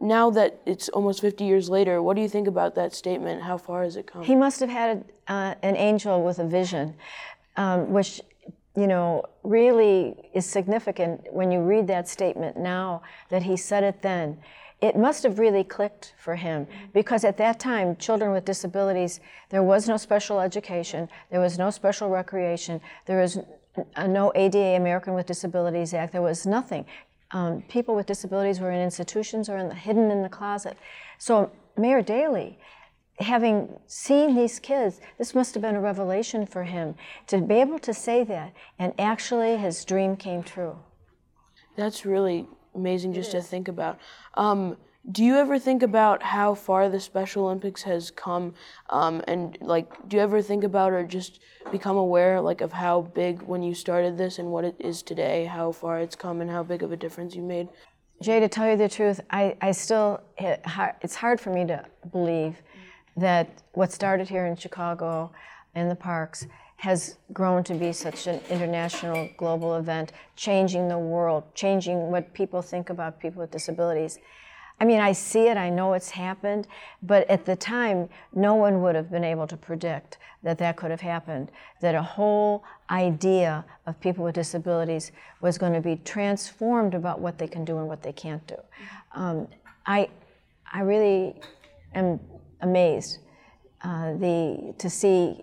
now 0.00 0.30
that 0.30 0.60
it's 0.66 0.88
almost 0.88 1.20
50 1.20 1.44
years 1.44 1.70
later, 1.70 2.02
what 2.02 2.16
do 2.16 2.22
you 2.22 2.28
think 2.28 2.48
about 2.48 2.74
that 2.74 2.92
statement? 2.92 3.42
How 3.42 3.56
far 3.56 3.84
has 3.84 3.96
it 3.96 4.06
come? 4.06 4.24
He 4.24 4.34
must 4.34 4.58
have 4.60 4.68
had 4.68 5.04
uh, 5.28 5.54
an 5.62 5.76
angel 5.76 6.24
with 6.24 6.40
a 6.40 6.44
vision, 6.44 6.94
um, 7.56 7.92
which, 7.92 8.20
you 8.76 8.86
know, 8.86 9.24
really 9.42 10.14
is 10.32 10.46
significant 10.46 11.20
when 11.32 11.50
you 11.50 11.60
read 11.60 11.86
that 11.88 12.08
statement 12.08 12.56
now 12.56 13.02
that 13.28 13.42
he 13.42 13.56
said 13.56 13.84
it 13.84 14.02
then. 14.02 14.38
It 14.80 14.96
must 14.96 15.22
have 15.22 15.38
really 15.38 15.62
clicked 15.62 16.14
for 16.18 16.34
him 16.34 16.66
because 16.92 17.22
at 17.22 17.36
that 17.36 17.60
time, 17.60 17.94
children 17.96 18.32
with 18.32 18.44
disabilities, 18.44 19.20
there 19.50 19.62
was 19.62 19.88
no 19.88 19.96
special 19.96 20.40
education, 20.40 21.08
there 21.30 21.40
was 21.40 21.56
no 21.56 21.70
special 21.70 22.08
recreation, 22.08 22.80
there 23.06 23.20
was 23.20 23.38
no 23.96 24.32
ADA, 24.34 24.76
American 24.76 25.14
with 25.14 25.26
Disabilities 25.26 25.94
Act, 25.94 26.12
there 26.12 26.22
was 26.22 26.46
nothing 26.46 26.84
um, 27.32 27.62
people 27.68 27.94
with 27.94 28.06
disabilities 28.06 28.60
were 28.60 28.70
in 28.70 28.80
institutions 28.80 29.48
or 29.48 29.56
in 29.56 29.68
the, 29.68 29.74
hidden 29.74 30.10
in 30.10 30.22
the 30.22 30.28
closet. 30.28 30.76
So 31.18 31.50
Mayor 31.76 32.02
Daley, 32.02 32.58
having 33.18 33.78
seen 33.86 34.34
these 34.34 34.58
kids, 34.58 35.00
this 35.18 35.34
must 35.34 35.54
have 35.54 35.62
been 35.62 35.74
a 35.74 35.80
revelation 35.80 36.46
for 36.46 36.64
him 36.64 36.94
to 37.26 37.38
be 37.38 37.54
able 37.54 37.78
to 37.80 37.94
say 37.94 38.24
that, 38.24 38.52
and 38.78 38.92
actually 38.98 39.56
his 39.56 39.84
dream 39.84 40.16
came 40.16 40.42
true. 40.42 40.78
That's 41.76 42.04
really 42.04 42.46
amazing 42.74 43.12
just 43.12 43.32
to 43.32 43.42
think 43.42 43.68
about. 43.68 43.98
Um, 44.34 44.76
do 45.10 45.24
you 45.24 45.36
ever 45.36 45.58
think 45.58 45.82
about 45.82 46.22
how 46.22 46.54
far 46.54 46.88
the 46.88 47.00
Special 47.00 47.46
Olympics 47.46 47.82
has 47.82 48.10
come, 48.10 48.54
um, 48.90 49.20
and 49.26 49.58
like, 49.60 50.08
do 50.08 50.16
you 50.16 50.22
ever 50.22 50.40
think 50.40 50.62
about 50.62 50.92
or 50.92 51.02
just 51.02 51.40
become 51.72 51.96
aware 51.96 52.40
like 52.40 52.60
of 52.60 52.72
how 52.72 53.02
big 53.02 53.42
when 53.42 53.62
you 53.62 53.74
started 53.74 54.16
this 54.16 54.38
and 54.38 54.48
what 54.48 54.64
it 54.64 54.76
is 54.78 55.02
today, 55.02 55.44
how 55.44 55.72
far 55.72 55.98
it's 55.98 56.14
come, 56.14 56.40
and 56.40 56.50
how 56.50 56.62
big 56.62 56.82
of 56.84 56.92
a 56.92 56.96
difference 56.96 57.34
you 57.34 57.42
made? 57.42 57.68
Jay, 58.22 58.38
to 58.38 58.48
tell 58.48 58.70
you 58.70 58.76
the 58.76 58.88
truth, 58.88 59.20
I, 59.30 59.56
I 59.60 59.72
still 59.72 60.22
it, 60.38 60.64
it's 61.00 61.16
hard 61.16 61.40
for 61.40 61.50
me 61.50 61.66
to 61.66 61.84
believe 62.12 62.62
that 63.16 63.62
what 63.72 63.92
started 63.92 64.28
here 64.28 64.46
in 64.46 64.56
Chicago 64.56 65.30
in 65.74 65.88
the 65.88 65.94
parks 65.94 66.46
has 66.76 67.16
grown 67.32 67.62
to 67.62 67.74
be 67.74 67.92
such 67.92 68.26
an 68.26 68.40
international 68.50 69.28
global 69.36 69.76
event, 69.76 70.12
changing 70.34 70.88
the 70.88 70.98
world, 70.98 71.44
changing 71.54 72.10
what 72.10 72.34
people 72.34 72.60
think 72.60 72.90
about 72.90 73.20
people 73.20 73.40
with 73.40 73.52
disabilities. 73.52 74.18
I 74.80 74.84
mean, 74.84 74.98
I 74.98 75.12
see 75.12 75.46
it, 75.46 75.56
I 75.56 75.70
know 75.70 75.92
it's 75.92 76.10
happened, 76.10 76.66
but 77.00 77.28
at 77.30 77.44
the 77.44 77.54
time, 77.54 78.08
no 78.34 78.56
one 78.56 78.82
would 78.82 78.96
have 78.96 79.12
been 79.12 79.22
able 79.22 79.46
to 79.46 79.56
predict 79.56 80.18
that 80.42 80.58
that 80.58 80.76
could 80.76 80.90
have 80.90 81.00
happened, 81.00 81.52
that 81.80 81.94
a 81.94 82.02
whole 82.02 82.64
idea 82.90 83.64
of 83.86 84.00
people 84.00 84.24
with 84.24 84.34
disabilities 84.34 85.12
was 85.40 85.56
going 85.58 85.72
to 85.72 85.80
be 85.80 86.00
transformed 86.04 86.94
about 86.94 87.20
what 87.20 87.38
they 87.38 87.46
can 87.46 87.64
do 87.64 87.78
and 87.78 87.86
what 87.86 88.02
they 88.02 88.12
can't 88.12 88.44
do. 88.48 88.56
Um, 89.14 89.46
I, 89.86 90.08
I 90.72 90.80
really 90.80 91.36
am 91.94 92.20
amazed 92.60 93.18
uh, 93.82 94.12
the, 94.14 94.74
to 94.78 94.88
see 94.88 95.42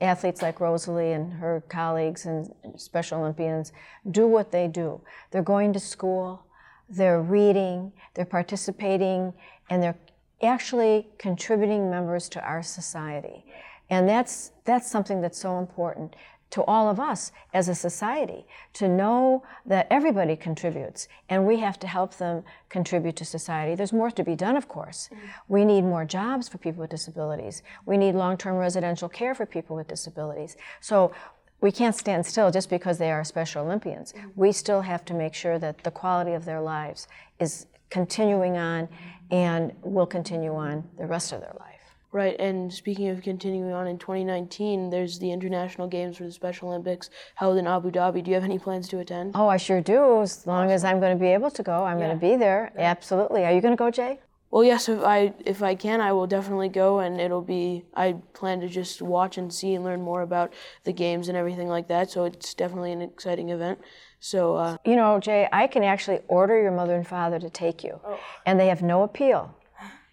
athletes 0.00 0.42
like 0.42 0.60
Rosalie 0.60 1.12
and 1.12 1.32
her 1.34 1.62
colleagues 1.68 2.26
and 2.26 2.52
Special 2.76 3.20
Olympians 3.20 3.72
do 4.10 4.26
what 4.26 4.50
they 4.50 4.66
do. 4.66 5.00
They're 5.30 5.42
going 5.42 5.72
to 5.74 5.80
school, 5.80 6.44
they're 6.88 7.20
reading, 7.20 7.92
they're 8.14 8.24
participating, 8.24 9.32
and 9.68 9.82
they're 9.82 9.98
actually 10.42 11.08
contributing 11.18 11.90
members 11.90 12.28
to 12.30 12.42
our 12.42 12.62
society. 12.62 13.44
And 13.90 14.08
that's, 14.08 14.52
that's 14.64 14.90
something 14.90 15.20
that's 15.20 15.38
so 15.38 15.58
important 15.58 16.14
to 16.50 16.64
all 16.64 16.90
of 16.90 16.98
us 16.98 17.32
as 17.54 17.68
a 17.68 17.74
society 17.74 18.44
to 18.72 18.88
know 18.88 19.42
that 19.64 19.86
everybody 19.90 20.36
contributes 20.36 21.08
and 21.28 21.46
we 21.46 21.58
have 21.58 21.78
to 21.78 21.86
help 21.86 22.16
them 22.16 22.42
contribute 22.68 23.16
to 23.16 23.24
society. 23.24 23.74
There's 23.74 23.92
more 23.92 24.10
to 24.10 24.24
be 24.24 24.34
done, 24.34 24.56
of 24.56 24.68
course. 24.68 25.08
Mm-hmm. 25.12 25.26
We 25.48 25.64
need 25.64 25.82
more 25.82 26.04
jobs 26.04 26.48
for 26.48 26.58
people 26.58 26.80
with 26.80 26.90
disabilities. 26.90 27.62
We 27.86 27.96
need 27.96 28.14
long 28.14 28.36
term 28.36 28.56
residential 28.56 29.08
care 29.08 29.34
for 29.34 29.46
people 29.46 29.76
with 29.76 29.88
disabilities. 29.88 30.56
So 30.80 31.12
we 31.60 31.70
can't 31.70 31.94
stand 31.94 32.24
still 32.24 32.50
just 32.50 32.70
because 32.70 32.98
they 32.98 33.12
are 33.12 33.22
Special 33.22 33.64
Olympians. 33.64 34.14
We 34.34 34.52
still 34.52 34.80
have 34.80 35.04
to 35.06 35.14
make 35.14 35.34
sure 35.34 35.58
that 35.58 35.84
the 35.84 35.90
quality 35.90 36.32
of 36.32 36.44
their 36.44 36.60
lives 36.60 37.06
is 37.38 37.66
continuing 37.90 38.56
on 38.56 38.88
and 39.30 39.72
will 39.82 40.06
continue 40.06 40.54
on 40.54 40.88
the 40.98 41.06
rest 41.06 41.32
of 41.32 41.40
their 41.40 41.54
life. 41.58 41.69
Right, 42.12 42.34
and 42.40 42.72
speaking 42.72 43.08
of 43.08 43.22
continuing 43.22 43.72
on 43.72 43.86
in 43.86 43.96
2019, 43.96 44.90
there's 44.90 45.20
the 45.20 45.30
International 45.30 45.86
Games 45.86 46.16
for 46.16 46.24
the 46.24 46.32
Special 46.32 46.68
Olympics 46.68 47.08
held 47.36 47.56
in 47.56 47.68
Abu 47.68 47.92
Dhabi. 47.92 48.24
Do 48.24 48.30
you 48.30 48.34
have 48.34 48.42
any 48.42 48.58
plans 48.58 48.88
to 48.88 48.98
attend? 48.98 49.32
Oh, 49.36 49.46
I 49.46 49.58
sure 49.58 49.80
do. 49.80 50.20
As 50.20 50.44
long 50.44 50.64
awesome. 50.64 50.74
as 50.74 50.84
I'm 50.84 50.98
going 50.98 51.16
to 51.16 51.20
be 51.20 51.28
able 51.28 51.52
to 51.52 51.62
go, 51.62 51.84
I'm 51.84 52.00
yeah. 52.00 52.06
going 52.06 52.18
to 52.18 52.26
be 52.26 52.36
there. 52.36 52.72
Yeah. 52.74 52.82
Absolutely. 52.82 53.44
Are 53.44 53.52
you 53.52 53.60
going 53.60 53.72
to 53.72 53.78
go, 53.78 53.92
Jay? 53.92 54.18
Well, 54.50 54.64
yes, 54.64 54.88
if 54.88 55.04
I 55.04 55.32
if 55.46 55.62
I 55.62 55.76
can, 55.76 56.00
I 56.00 56.12
will 56.12 56.26
definitely 56.26 56.68
go, 56.68 56.98
and 56.98 57.20
it'll 57.20 57.40
be. 57.40 57.84
I 57.94 58.16
plan 58.32 58.58
to 58.60 58.68
just 58.68 59.00
watch 59.00 59.38
and 59.38 59.54
see 59.54 59.76
and 59.76 59.84
learn 59.84 60.02
more 60.02 60.22
about 60.22 60.52
the 60.82 60.92
games 60.92 61.28
and 61.28 61.36
everything 61.36 61.68
like 61.68 61.86
that. 61.86 62.10
So 62.10 62.24
it's 62.24 62.52
definitely 62.54 62.90
an 62.90 63.00
exciting 63.00 63.50
event. 63.50 63.78
So 64.18 64.56
uh, 64.56 64.76
you 64.84 64.96
know, 64.96 65.20
Jay, 65.20 65.48
I 65.52 65.68
can 65.68 65.84
actually 65.84 66.18
order 66.26 66.60
your 66.60 66.72
mother 66.72 66.96
and 66.96 67.06
father 67.06 67.38
to 67.38 67.48
take 67.48 67.84
you, 67.84 68.00
oh. 68.04 68.18
and 68.44 68.58
they 68.58 68.66
have 68.66 68.82
no 68.82 69.04
appeal 69.04 69.54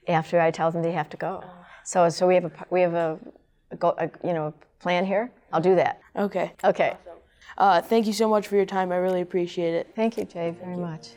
after 0.07 0.39
I 0.39 0.51
tell 0.51 0.69
them 0.69 0.83
they 0.83 0.91
have 0.91 1.09
to 1.09 1.17
go. 1.17 1.43
Oh. 1.43 1.56
So 1.87 2.09
so 2.09 2.27
we 2.27 2.35
have 2.35 2.43
a 2.43 2.51
we 2.69 2.81
have 2.81 2.93
a, 2.95 3.17
a, 3.71 3.87
a 3.87 4.11
you 4.21 4.33
know 4.33 4.53
plan 4.81 5.05
here. 5.05 5.31
I'll 5.53 5.61
do 5.61 5.75
that. 5.75 6.01
Okay. 6.17 6.51
Okay. 6.65 6.89
Awesome. 6.89 7.21
Uh, 7.57 7.81
thank 7.81 8.05
you 8.05 8.11
so 8.11 8.27
much 8.27 8.45
for 8.45 8.57
your 8.57 8.65
time. 8.65 8.91
I 8.91 8.97
really 8.97 9.21
appreciate 9.21 9.73
it. 9.73 9.93
Thank 9.95 10.17
you, 10.17 10.25
Jay, 10.25 10.53
very 10.61 10.75
much. 10.75 11.11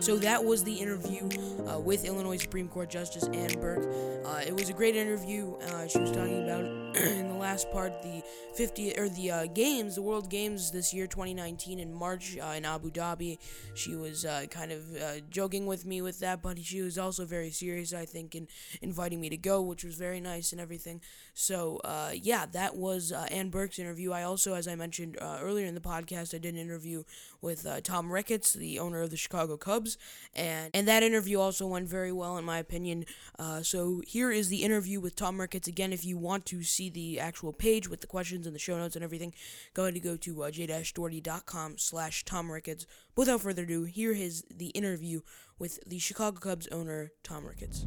So 0.00 0.16
that 0.16 0.42
was 0.42 0.64
the 0.64 0.72
interview 0.72 1.28
uh, 1.68 1.78
with 1.78 2.06
Illinois 2.06 2.38
Supreme 2.38 2.68
Court 2.68 2.88
Justice 2.88 3.24
Anne 3.34 3.60
Burke. 3.60 3.86
Uh, 4.24 4.40
it 4.46 4.54
was 4.54 4.70
a 4.70 4.72
great 4.72 4.96
interview. 4.96 5.54
Uh, 5.56 5.86
she 5.86 5.98
was 5.98 6.10
talking 6.10 6.44
about 6.44 6.64
in 6.94 7.28
the 7.28 7.34
last 7.34 7.70
part 7.70 8.02
the 8.02 8.22
50 8.54 8.98
or 8.98 9.08
the 9.08 9.30
uh, 9.30 9.46
games, 9.46 9.96
the 9.96 10.02
World 10.02 10.30
Games 10.30 10.70
this 10.70 10.94
year, 10.94 11.06
2019 11.06 11.78
in 11.80 11.92
March 11.92 12.36
uh, 12.40 12.54
in 12.56 12.64
Abu 12.64 12.90
Dhabi. 12.90 13.38
She 13.74 13.94
was 13.94 14.24
uh, 14.24 14.44
kind 14.50 14.72
of 14.72 14.82
joking 15.30 15.66
with 15.66 15.84
me 15.84 16.02
with 16.02 16.20
that, 16.20 16.42
but 16.42 16.58
she 16.58 16.82
was 16.82 16.98
also 16.98 17.24
very 17.24 17.50
serious, 17.50 17.92
I 17.92 18.04
think, 18.04 18.34
in 18.34 18.48
inviting 18.82 19.20
me 19.20 19.28
to 19.30 19.36
go, 19.36 19.60
which 19.62 19.84
was 19.84 19.94
very 19.96 20.20
nice 20.20 20.52
and 20.52 20.60
everything. 20.60 21.00
So 21.34 21.80
yeah, 22.14 22.46
that 22.52 22.76
was 22.76 23.12
Anne 23.12 23.50
Burke's 23.50 23.78
interview. 23.78 24.12
I 24.12 24.22
also, 24.22 24.54
as 24.54 24.68
I 24.68 24.74
mentioned 24.74 25.18
earlier 25.20 25.66
in 25.66 25.74
the 25.74 25.80
podcast, 25.80 26.34
I 26.34 26.38
did 26.38 26.54
an 26.54 26.60
interview 26.60 27.04
with 27.40 27.66
Tom 27.82 28.10
Ricketts, 28.10 28.52
the 28.52 28.78
owner 28.78 29.02
of 29.02 29.10
the 29.10 29.16
Chicago 29.16 29.56
Cubs 29.56 29.98
and 30.34 30.70
and 30.74 30.88
that 30.88 31.02
interview 31.02 31.38
also 31.38 31.66
went 31.66 31.88
very 31.88 32.12
well 32.12 32.36
in 32.36 32.44
my 32.44 32.58
opinion. 32.58 33.04
Uh, 33.38 33.62
so 33.62 34.02
here 34.06 34.30
is 34.30 34.48
the 34.48 34.62
interview 34.62 35.00
with 35.00 35.16
Tom 35.16 35.40
Ricketts. 35.40 35.68
Again, 35.68 35.92
if 35.92 36.04
you 36.04 36.16
want 36.16 36.46
to 36.46 36.62
see 36.62 36.83
the 36.90 37.20
actual 37.20 37.52
page 37.52 37.88
with 37.88 38.00
the 38.00 38.06
questions 38.06 38.46
and 38.46 38.54
the 38.54 38.60
show 38.60 38.76
notes 38.78 38.96
and 38.96 39.04
everything, 39.04 39.34
go 39.74 39.82
ahead 39.82 39.94
and 39.94 40.02
go 40.02 40.16
to 40.16 40.42
uh, 40.42 40.50
j-doherty.com 40.50 41.78
slash 41.78 42.24
Tom 42.24 42.50
Ricketts. 42.50 42.86
Without 43.16 43.40
further 43.40 43.62
ado, 43.62 43.84
here 43.84 44.12
is 44.12 44.44
the 44.54 44.68
interview 44.68 45.20
with 45.58 45.78
the 45.86 45.98
Chicago 45.98 46.38
Cubs 46.38 46.68
owner, 46.68 47.12
Tom 47.22 47.46
Ricketts. 47.46 47.86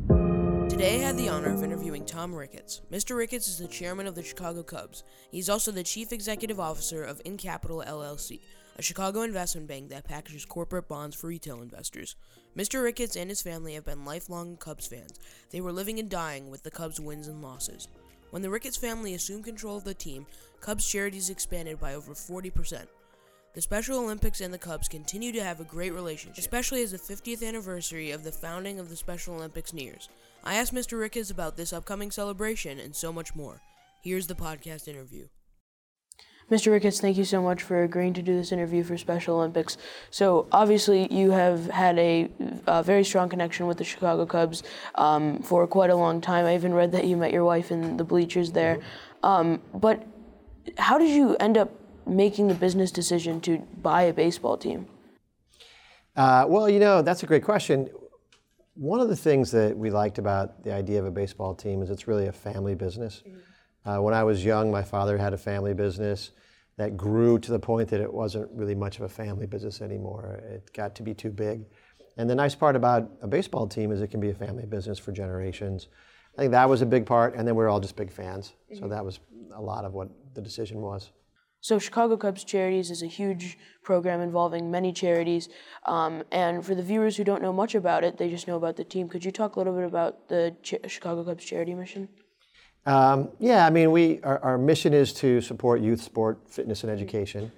Today 0.69 0.95
I 0.95 1.07
had 1.07 1.17
the 1.17 1.29
honor 1.29 1.53
of 1.53 1.63
interviewing 1.63 2.05
Tom 2.05 2.35
Ricketts. 2.35 2.81
Mr. 2.91 3.15
Ricketts 3.15 3.47
is 3.47 3.57
the 3.57 3.67
chairman 3.67 4.05
of 4.05 4.15
the 4.15 4.23
Chicago 4.23 4.63
Cubs. 4.63 5.03
He's 5.31 5.49
also 5.49 5.71
the 5.71 5.83
chief 5.83 6.11
executive 6.11 6.59
officer 6.59 7.03
of 7.03 7.23
InCapital 7.23 7.87
LLC, 7.87 8.41
a 8.77 8.81
Chicago 8.81 9.21
investment 9.21 9.67
bank 9.67 9.89
that 9.89 10.03
packages 10.03 10.45
corporate 10.45 10.87
bonds 10.87 11.15
for 11.15 11.27
retail 11.27 11.61
investors. 11.61 12.15
Mr. 12.55 12.83
Ricketts 12.83 13.15
and 13.15 13.29
his 13.29 13.41
family 13.41 13.73
have 13.73 13.85
been 13.85 14.05
lifelong 14.05 14.57
Cubs 14.57 14.87
fans. 14.87 15.19
They 15.51 15.61
were 15.61 15.71
living 15.71 15.99
and 15.99 16.09
dying 16.09 16.49
with 16.49 16.63
the 16.63 16.71
Cubs' 16.71 16.99
wins 16.99 17.27
and 17.27 17.41
losses. 17.41 17.87
When 18.31 18.41
the 18.41 18.49
Ricketts 18.49 18.77
family 18.77 19.13
assumed 19.13 19.45
control 19.45 19.77
of 19.77 19.83
the 19.83 19.93
team, 19.93 20.25
Cubs 20.59 20.87
charities 20.87 21.29
expanded 21.29 21.79
by 21.79 21.93
over 21.93 22.13
40%. 22.13 22.85
The 23.53 23.61
Special 23.61 23.99
Olympics 23.99 24.41
and 24.41 24.53
the 24.53 24.57
Cubs 24.57 24.87
continue 24.87 25.31
to 25.31 25.43
have 25.43 25.59
a 25.59 25.63
great 25.63 25.93
relationship, 25.93 26.37
especially 26.37 26.83
as 26.83 26.91
the 26.91 26.97
50th 26.97 27.47
anniversary 27.47 28.11
of 28.11 28.23
the 28.23 28.31
founding 28.31 28.79
of 28.79 28.89
the 28.89 28.95
Special 28.95 29.35
Olympics 29.35 29.73
nears. 29.73 30.09
I 30.43 30.55
asked 30.55 30.73
Mr. 30.73 30.99
Ricketts 30.99 31.31
about 31.31 31.57
this 31.57 31.73
upcoming 31.73 32.11
celebration 32.11 32.79
and 32.79 32.95
so 32.95 33.11
much 33.11 33.33
more. 33.33 33.61
Here's 34.01 34.27
the 34.27 34.35
podcast 34.35 34.87
interview. 34.87 35.27
Mr. 36.49 36.71
Ricketts, 36.71 37.01
thank 37.01 37.17
you 37.17 37.25
so 37.25 37.41
much 37.41 37.61
for 37.61 37.83
agreeing 37.83 38.13
to 38.13 38.21
do 38.21 38.33
this 38.33 38.53
interview 38.53 38.81
for 38.81 38.97
Special 38.97 39.35
Olympics. 39.35 39.77
So, 40.11 40.47
obviously, 40.53 41.11
you 41.13 41.31
have 41.31 41.69
had 41.69 41.99
a, 41.99 42.29
a 42.65 42.81
very 42.81 43.03
strong 43.03 43.27
connection 43.27 43.67
with 43.67 43.77
the 43.77 43.83
Chicago 43.83 44.25
Cubs 44.25 44.63
um, 44.95 45.39
for 45.41 45.67
quite 45.67 45.89
a 45.89 45.95
long 45.95 46.21
time. 46.21 46.45
I 46.45 46.55
even 46.55 46.73
read 46.73 46.93
that 46.93 47.03
you 47.03 47.17
met 47.17 47.33
your 47.33 47.43
wife 47.43 47.69
in 47.69 47.97
the 47.97 48.05
bleachers 48.05 48.53
there. 48.53 48.79
Um, 49.23 49.61
but 49.73 50.05
how 50.77 50.97
did 50.97 51.09
you 51.09 51.35
end 51.37 51.57
up 51.57 51.69
making 52.05 52.47
the 52.47 52.53
business 52.53 52.91
decision 52.91 53.41
to 53.41 53.57
buy 53.81 54.03
a 54.03 54.13
baseball 54.13 54.55
team? 54.55 54.87
Uh, 56.15 56.45
well, 56.47 56.69
you 56.69 56.79
know, 56.79 57.01
that's 57.01 57.23
a 57.23 57.25
great 57.25 57.43
question. 57.43 57.89
One 58.75 59.01
of 59.01 59.09
the 59.09 59.17
things 59.17 59.51
that 59.51 59.77
we 59.77 59.89
liked 59.89 60.17
about 60.17 60.63
the 60.63 60.73
idea 60.73 60.99
of 60.99 61.05
a 61.05 61.11
baseball 61.11 61.53
team 61.53 61.81
is 61.81 61.89
it's 61.89 62.07
really 62.07 62.27
a 62.27 62.31
family 62.31 62.73
business. 62.73 63.21
Mm-hmm. 63.27 63.39
Uh, 63.87 64.01
when 64.01 64.13
I 64.13 64.23
was 64.23 64.43
young, 64.43 64.69
my 64.69 64.83
father 64.83 65.17
had 65.17 65.33
a 65.33 65.37
family 65.37 65.73
business 65.73 66.31
that 66.75 66.97
grew 66.97 67.39
to 67.39 67.51
the 67.51 67.59
point 67.59 67.87
that 67.89 68.01
it 68.01 68.13
wasn't 68.13 68.51
really 68.51 68.75
much 68.75 68.97
of 68.97 69.03
a 69.03 69.09
family 69.09 69.47
business 69.47 69.81
anymore. 69.81 70.41
It 70.43 70.73
got 70.73 70.93
to 70.95 71.03
be 71.03 71.13
too 71.13 71.29
big. 71.29 71.63
And 72.17 72.29
the 72.29 72.35
nice 72.35 72.53
part 72.53 72.75
about 72.75 73.09
a 73.21 73.27
baseball 73.27 73.65
team 73.65 73.93
is 73.93 74.01
it 74.01 74.07
can 74.07 74.19
be 74.19 74.29
a 74.29 74.33
family 74.33 74.65
business 74.65 74.99
for 74.99 75.13
generations. 75.13 75.87
I 76.37 76.41
think 76.41 76.51
that 76.51 76.67
was 76.67 76.81
a 76.81 76.85
big 76.85 77.05
part, 77.05 77.35
and 77.35 77.47
then 77.47 77.55
we 77.55 77.63
are 77.63 77.69
all 77.69 77.79
just 77.79 77.95
big 77.95 78.11
fans. 78.11 78.53
So 78.77 78.89
that 78.89 79.03
was 79.05 79.19
a 79.55 79.61
lot 79.61 79.85
of 79.85 79.93
what 79.93 80.09
the 80.35 80.41
decision 80.41 80.81
was. 80.81 81.11
So, 81.61 81.79
Chicago 81.79 82.17
Cubs 82.17 82.43
Charities 82.43 82.91
is 82.91 83.01
a 83.01 83.07
huge 83.07 83.57
program 83.83 84.21
involving 84.21 84.69
many 84.69 84.93
charities. 84.93 85.49
Um, 85.85 86.23
and 86.31 86.63
for 86.63 86.75
the 86.75 86.83
viewers 86.83 87.17
who 87.17 87.23
don't 87.23 87.41
know 87.41 87.51
much 87.51 87.73
about 87.73 88.03
it, 88.03 88.17
they 88.17 88.29
just 88.29 88.47
know 88.47 88.57
about 88.57 88.75
the 88.75 88.83
team. 88.83 89.09
Could 89.09 89.25
you 89.25 89.31
talk 89.31 89.55
a 89.55 89.59
little 89.59 89.73
bit 89.73 89.85
about 89.85 90.29
the 90.29 90.55
Ch- 90.61 90.75
Chicago 90.87 91.23
Cubs 91.23 91.43
charity 91.43 91.73
mission? 91.73 92.09
Um, 92.87 93.27
yeah, 93.37 93.65
I 93.65 93.69
mean, 93.69 93.91
we 93.91 94.21
our, 94.21 94.39
our, 94.39 94.57
mission 94.57 94.93
is 94.93 95.11
to 95.15 95.41
support 95.41 95.81
youth 95.81 96.01
sport, 96.01 96.39
fitness, 96.47 96.83
and 96.83 96.91
education. 96.91 97.51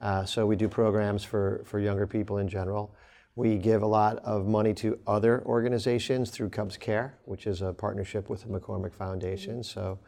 Uh, 0.00 0.24
so 0.24 0.44
we 0.44 0.56
do 0.56 0.68
programs 0.68 1.22
for 1.22 1.62
for 1.64 1.78
younger 1.78 2.04
people 2.04 2.38
in 2.38 2.48
general. 2.48 2.92
We 3.36 3.58
give 3.58 3.82
a 3.82 3.86
lot 3.86 4.18
of 4.24 4.48
money 4.48 4.74
to 4.74 4.98
other 5.06 5.44
organizations 5.46 6.30
through 6.30 6.50
Cubs 6.50 6.76
Care, 6.76 7.16
which 7.26 7.46
is 7.46 7.62
a 7.62 7.72
partnership 7.72 8.28
with 8.28 8.42
the 8.42 8.48
McCormick 8.48 8.92
Foundation. 8.92 9.62
So 9.62 10.00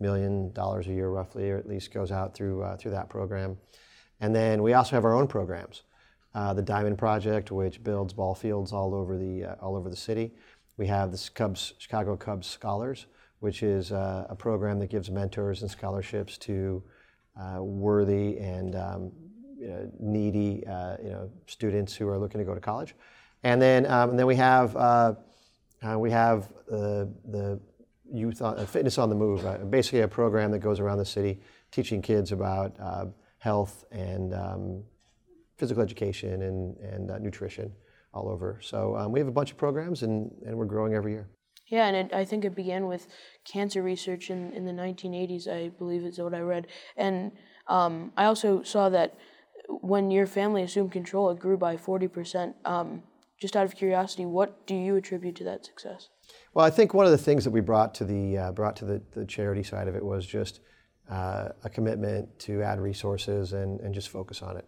million 0.00 0.50
dollars 0.54 0.86
a 0.86 0.92
year 0.92 1.10
roughly, 1.10 1.50
or 1.50 1.58
at 1.58 1.68
least 1.68 1.92
goes 1.92 2.10
out 2.10 2.34
through 2.34 2.62
uh, 2.62 2.78
through 2.78 2.92
that 2.92 3.10
program. 3.10 3.58
And 4.18 4.34
then 4.34 4.62
we 4.62 4.72
also 4.72 4.96
have 4.96 5.04
our 5.04 5.14
own 5.14 5.26
programs, 5.26 5.82
uh, 6.34 6.54
the 6.54 6.62
Diamond 6.62 6.96
Project, 6.96 7.52
which 7.52 7.84
builds 7.84 8.14
ball 8.14 8.34
fields 8.34 8.72
all 8.72 8.94
over 8.94 9.18
the 9.18 9.44
uh, 9.44 9.54
all 9.60 9.76
over 9.76 9.90
the 9.90 9.96
city. 9.96 10.32
We 10.78 10.86
have 10.86 11.12
the 11.12 11.30
Cubs 11.34 11.74
Chicago 11.76 12.16
Cubs 12.16 12.46
Scholars, 12.46 13.04
which 13.42 13.62
is 13.62 13.92
uh, 13.92 14.26
a 14.28 14.36
program 14.36 14.78
that 14.78 14.88
gives 14.88 15.10
mentors 15.10 15.62
and 15.62 15.70
scholarships 15.70 16.38
to 16.38 16.82
uh, 17.40 17.62
worthy 17.62 18.38
and 18.38 18.76
um, 18.76 19.12
you 19.58 19.68
know, 19.68 19.90
needy 19.98 20.66
uh, 20.66 20.96
you 21.02 21.10
know 21.10 21.30
students 21.46 21.94
who 21.94 22.08
are 22.08 22.18
looking 22.18 22.38
to 22.38 22.44
go 22.44 22.54
to 22.54 22.60
college. 22.60 22.94
And 23.42 23.60
then 23.60 23.86
um, 23.86 24.10
and 24.10 24.18
then 24.18 24.26
we 24.26 24.36
have 24.36 24.74
we 25.98 26.10
have 26.10 26.48
the 26.68 27.60
youth 28.12 28.42
on, 28.42 28.58
uh, 28.58 28.66
fitness 28.66 28.98
on 28.98 29.08
the 29.08 29.14
move, 29.14 29.44
uh, 29.44 29.58
basically 29.58 30.00
a 30.00 30.08
program 30.08 30.50
that 30.50 30.58
goes 30.58 30.80
around 30.80 30.98
the 30.98 31.04
city 31.04 31.40
teaching 31.70 32.02
kids 32.02 32.32
about 32.32 32.78
uh, 32.78 33.06
health 33.38 33.84
and 33.90 34.34
um, 34.34 34.82
physical 35.56 35.82
education 35.82 36.42
and, 36.42 36.76
and 36.78 37.10
uh, 37.10 37.18
nutrition 37.18 37.72
all 38.12 38.28
over. 38.28 38.58
So 38.60 38.96
um, 38.96 39.12
we 39.12 39.18
have 39.20 39.28
a 39.28 39.32
bunch 39.32 39.50
of 39.50 39.56
programs 39.56 40.02
and, 40.02 40.30
and 40.46 40.56
we're 40.56 40.66
growing 40.66 40.94
every 40.94 41.12
year. 41.12 41.28
Yeah, 41.68 41.86
and 41.86 41.96
it, 41.96 42.14
I 42.14 42.24
think 42.24 42.44
it 42.44 42.54
began 42.54 42.86
with 42.86 43.06
cancer 43.44 43.82
research 43.82 44.30
in, 44.30 44.52
in 44.52 44.64
the 44.64 44.72
1980s, 44.72 45.48
I 45.48 45.68
believe 45.70 46.02
is 46.02 46.18
what 46.18 46.34
I 46.34 46.40
read. 46.40 46.66
And 46.96 47.32
um, 47.68 48.12
I 48.16 48.26
also 48.26 48.62
saw 48.62 48.88
that 48.90 49.16
when 49.68 50.10
your 50.10 50.26
family 50.26 50.62
assumed 50.62 50.92
control, 50.92 51.30
it 51.30 51.38
grew 51.38 51.56
by 51.56 51.76
40%. 51.76 52.54
Um, 52.64 53.02
just 53.40 53.56
out 53.56 53.64
of 53.64 53.74
curiosity, 53.74 54.24
what 54.24 54.66
do 54.66 54.74
you 54.74 54.96
attribute 54.96 55.34
to 55.36 55.44
that 55.44 55.64
success? 55.64 56.08
Well, 56.54 56.64
I 56.64 56.70
think 56.70 56.94
one 56.94 57.06
of 57.06 57.12
the 57.12 57.18
things 57.18 57.42
that 57.44 57.50
we 57.50 57.60
brought 57.60 57.94
to 57.96 58.04
the 58.04 58.38
uh, 58.38 58.52
brought 58.52 58.76
to 58.76 58.84
the, 58.84 59.02
the 59.12 59.24
charity 59.24 59.64
side 59.64 59.88
of 59.88 59.96
it 59.96 60.04
was 60.04 60.24
just 60.24 60.60
uh, 61.10 61.48
a 61.64 61.68
commitment 61.68 62.38
to 62.40 62.62
add 62.62 62.80
resources 62.80 63.52
and, 63.52 63.80
and 63.80 63.92
just 63.92 64.10
focus 64.10 64.42
on 64.42 64.56
it. 64.56 64.66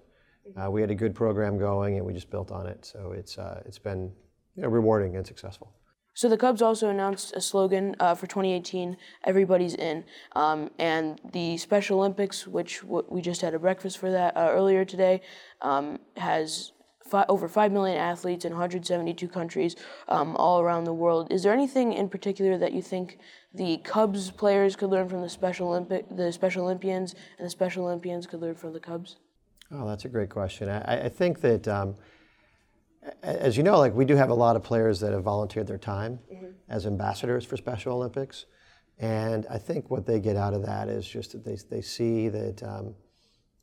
Uh, 0.61 0.71
we 0.71 0.81
had 0.81 0.91
a 0.91 0.95
good 0.95 1.15
program 1.15 1.57
going, 1.57 1.97
and 1.97 2.05
we 2.05 2.13
just 2.13 2.31
built 2.31 2.51
on 2.51 2.67
it. 2.67 2.85
So 2.85 3.13
it's 3.13 3.39
uh, 3.39 3.63
it's 3.65 3.79
been 3.79 4.13
you 4.57 4.63
know, 4.63 4.69
rewarding 4.69 5.17
and 5.17 5.27
successful. 5.27 5.73
So 6.15 6.29
the 6.29 6.37
Cubs 6.37 6.63
also 6.63 6.89
announced 6.89 7.35
a 7.35 7.41
slogan 7.41 7.97
uh, 7.99 8.15
for 8.15 8.27
2018: 8.27 8.97
"Everybody's 9.25 9.75
in." 9.75 10.05
Um, 10.37 10.71
and 10.79 11.21
the 11.33 11.57
Special 11.59 11.99
Olympics, 11.99 12.47
which 12.47 12.81
w- 12.83 13.05
we 13.09 13.21
just 13.21 13.41
had 13.41 13.53
a 13.53 13.59
breakfast 13.59 13.99
for 13.99 14.11
that 14.13 14.37
uh, 14.37 14.49
earlier 14.53 14.85
today, 14.85 15.23
um, 15.61 15.99
has 16.17 16.73
fi- 17.05 17.27
over 17.29 17.49
5 17.49 17.73
million 17.73 17.99
athletes 17.99 18.45
in 18.45 18.53
172 18.53 19.27
countries 19.29 19.75
um, 20.09 20.37
all 20.37 20.61
around 20.61 20.85
the 20.85 20.93
world. 20.93 21.33
Is 21.33 21.43
there 21.43 21.53
anything 21.53 21.93
in 21.93 22.09
particular 22.09 22.59
that 22.59 22.73
you 22.73 22.81
think 22.83 23.19
the 23.53 23.79
Cubs 23.79 24.31
players 24.31 24.77
could 24.77 24.91
learn 24.91 25.09
from 25.09 25.21
the 25.21 25.29
Special 25.29 25.69
Olympic, 25.69 26.05
the 26.17 26.33
Special 26.33 26.65
Olympians, 26.65 27.15
and 27.39 27.47
the 27.47 27.51
Special 27.51 27.85
Olympians 27.87 28.27
could 28.29 28.41
learn 28.41 28.55
from 28.55 28.73
the 28.73 28.81
Cubs? 28.81 29.17
Oh, 29.73 29.87
that's 29.89 30.05
a 30.05 30.09
great 30.09 30.31
question. 30.31 30.69
I, 30.69 31.07
I 31.07 31.09
think 31.09 31.41
that, 31.41 31.67
um, 31.67 31.97
as 33.23 33.57
you 33.57 33.63
know, 33.63 33.79
like 33.79 33.95
we 33.95 34.05
do 34.05 34.17
have 34.17 34.31
a 34.31 34.35
lot 34.35 34.57
of 34.57 34.63
players 34.63 35.01
that 35.01 35.13
have 35.13 35.23
volunteered 35.23 35.67
their 35.67 35.79
time 35.79 36.19
mm-hmm. 36.33 36.47
as 36.69 36.87
ambassadors 36.87 37.45
for 37.45 37.57
Special 37.57 37.95
Olympics, 37.95 38.47
and 38.99 39.47
I 39.51 39.59
think 39.59 39.91
what 39.91 40.07
they 40.07 40.21
get 40.21 40.37
out 40.37 40.55
of 40.55 40.65
that 40.67 40.89
is 40.89 41.07
just 41.07 41.33
that 41.33 41.45
they 41.45 41.57
they 41.71 41.83
see 41.83 42.29
that. 42.29 42.63
Um, 42.63 42.95